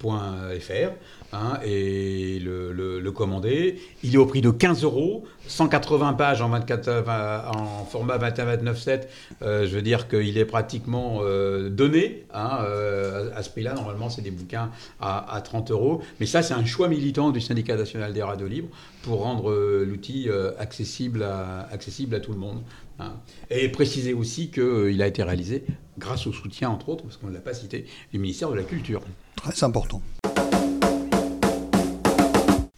www.snrl.fr, 0.04 0.92
hein, 1.34 1.60
et 1.66 2.40
le, 2.40 3.12
commander. 3.12 3.80
Il 4.04 4.14
est 4.14 4.18
au 4.18 4.26
prix 4.26 4.42
de 4.42 4.52
15 4.52 4.84
euros, 4.84 5.24
180 5.48 6.14
pages 6.14 6.42
en, 6.42 6.50
24, 6.50 6.88
euh, 6.88 7.42
en 7.48 7.86
format 7.86 8.18
21-29-7. 8.18 9.08
Euh, 9.42 9.66
je 9.66 9.76
veux 9.76 9.82
dire 9.82 10.08
qu'il 10.08 10.38
est 10.38 10.46
pratiquement 10.46 11.20
euh, 11.22 11.70
donné 11.70 12.26
hein, 12.34 12.60
euh, 12.64 13.32
à, 13.36 13.42
ce 13.44 13.50
prix-là. 13.50 13.74
Normalement, 13.74 14.10
c'est 14.10 14.22
des 14.22 14.32
bouquins 14.32 14.70
à, 15.00 15.34
à 15.34 15.42
30 15.42 15.72
euros. 15.72 16.02
Mais 16.20 16.26
ça, 16.26 16.44
c'est 16.44 16.54
un 16.54 16.66
choix 16.66 16.90
militant 16.90 17.32
du 17.32 17.42
syndicat 17.42 17.76
national 17.76 18.14
des 18.14 18.22
radios 18.22 18.48
libres 18.48 18.70
pour 19.02 19.22
rendre 19.22 19.54
l'outil 19.86 20.28
accessible, 20.60 21.24
à, 21.24 21.68
accessible 21.72 22.14
à 22.16 22.20
tout 22.20 22.34
le 22.34 22.40
monde. 22.40 22.62
hein. 23.00 23.14
Et 23.50 23.70
préciser 23.70 24.14
aussi 24.14 24.52
qu'il 24.52 25.02
a 25.02 25.08
été 25.08 25.24
réalisé 25.24 25.64
grâce 25.98 26.28
au 26.28 26.34
soutien, 26.34 26.70
entre 26.70 26.90
autres, 26.90 27.04
parce 27.04 27.18
qu'on 27.18 27.28
ne 27.28 27.34
l'a 27.34 27.40
pas 27.40 27.54
cité, 27.54 27.86
du 28.12 28.20
ministère 28.20 28.52
de 28.52 28.56
la 28.56 28.64
Culture. 28.64 29.02
Très 29.38 29.64
important. 29.64 30.02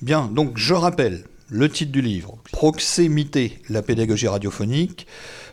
Bien, 0.01 0.29
donc 0.33 0.57
je 0.57 0.73
rappelle 0.73 1.23
le 1.49 1.69
titre 1.69 1.91
du 1.91 2.01
livre, 2.01 2.37
Proximité, 2.51 3.61
la 3.69 3.81
pédagogie 3.81 4.27
radiophonique, 4.27 5.07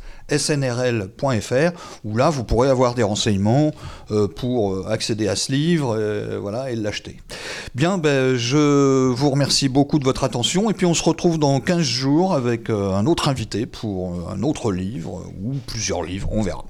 où 2.04 2.16
là 2.16 2.30
vous 2.30 2.44
pourrez 2.44 2.68
avoir 2.68 2.94
des 2.94 3.02
renseignements 3.02 3.72
euh, 4.10 4.28
pour 4.28 4.74
euh, 4.74 4.86
accéder 4.88 5.28
à 5.28 5.36
ce 5.36 5.52
livre, 5.52 5.96
euh, 5.98 6.38
voilà, 6.40 6.70
et 6.70 6.76
l'acheter. 6.76 7.18
Bien, 7.74 7.98
ben, 7.98 8.36
je 8.36 9.08
vous 9.08 9.30
remercie 9.30 9.68
beaucoup 9.68 9.98
de 9.98 10.04
votre 10.04 10.24
attention 10.24 10.70
et 10.70 10.74
puis 10.74 10.86
on 10.86 10.94
se 10.94 11.02
retrouve 11.02 11.38
dans 11.38 11.60
15 11.60 11.82
jours 11.82 12.34
avec 12.34 12.70
un 12.70 13.06
autre 13.06 13.28
invité 13.28 13.66
pour 13.66 14.30
un 14.30 14.42
autre 14.42 14.72
livre 14.72 15.24
ou 15.42 15.54
plusieurs 15.66 16.02
livres, 16.02 16.28
on 16.32 16.42
verra. 16.42 16.64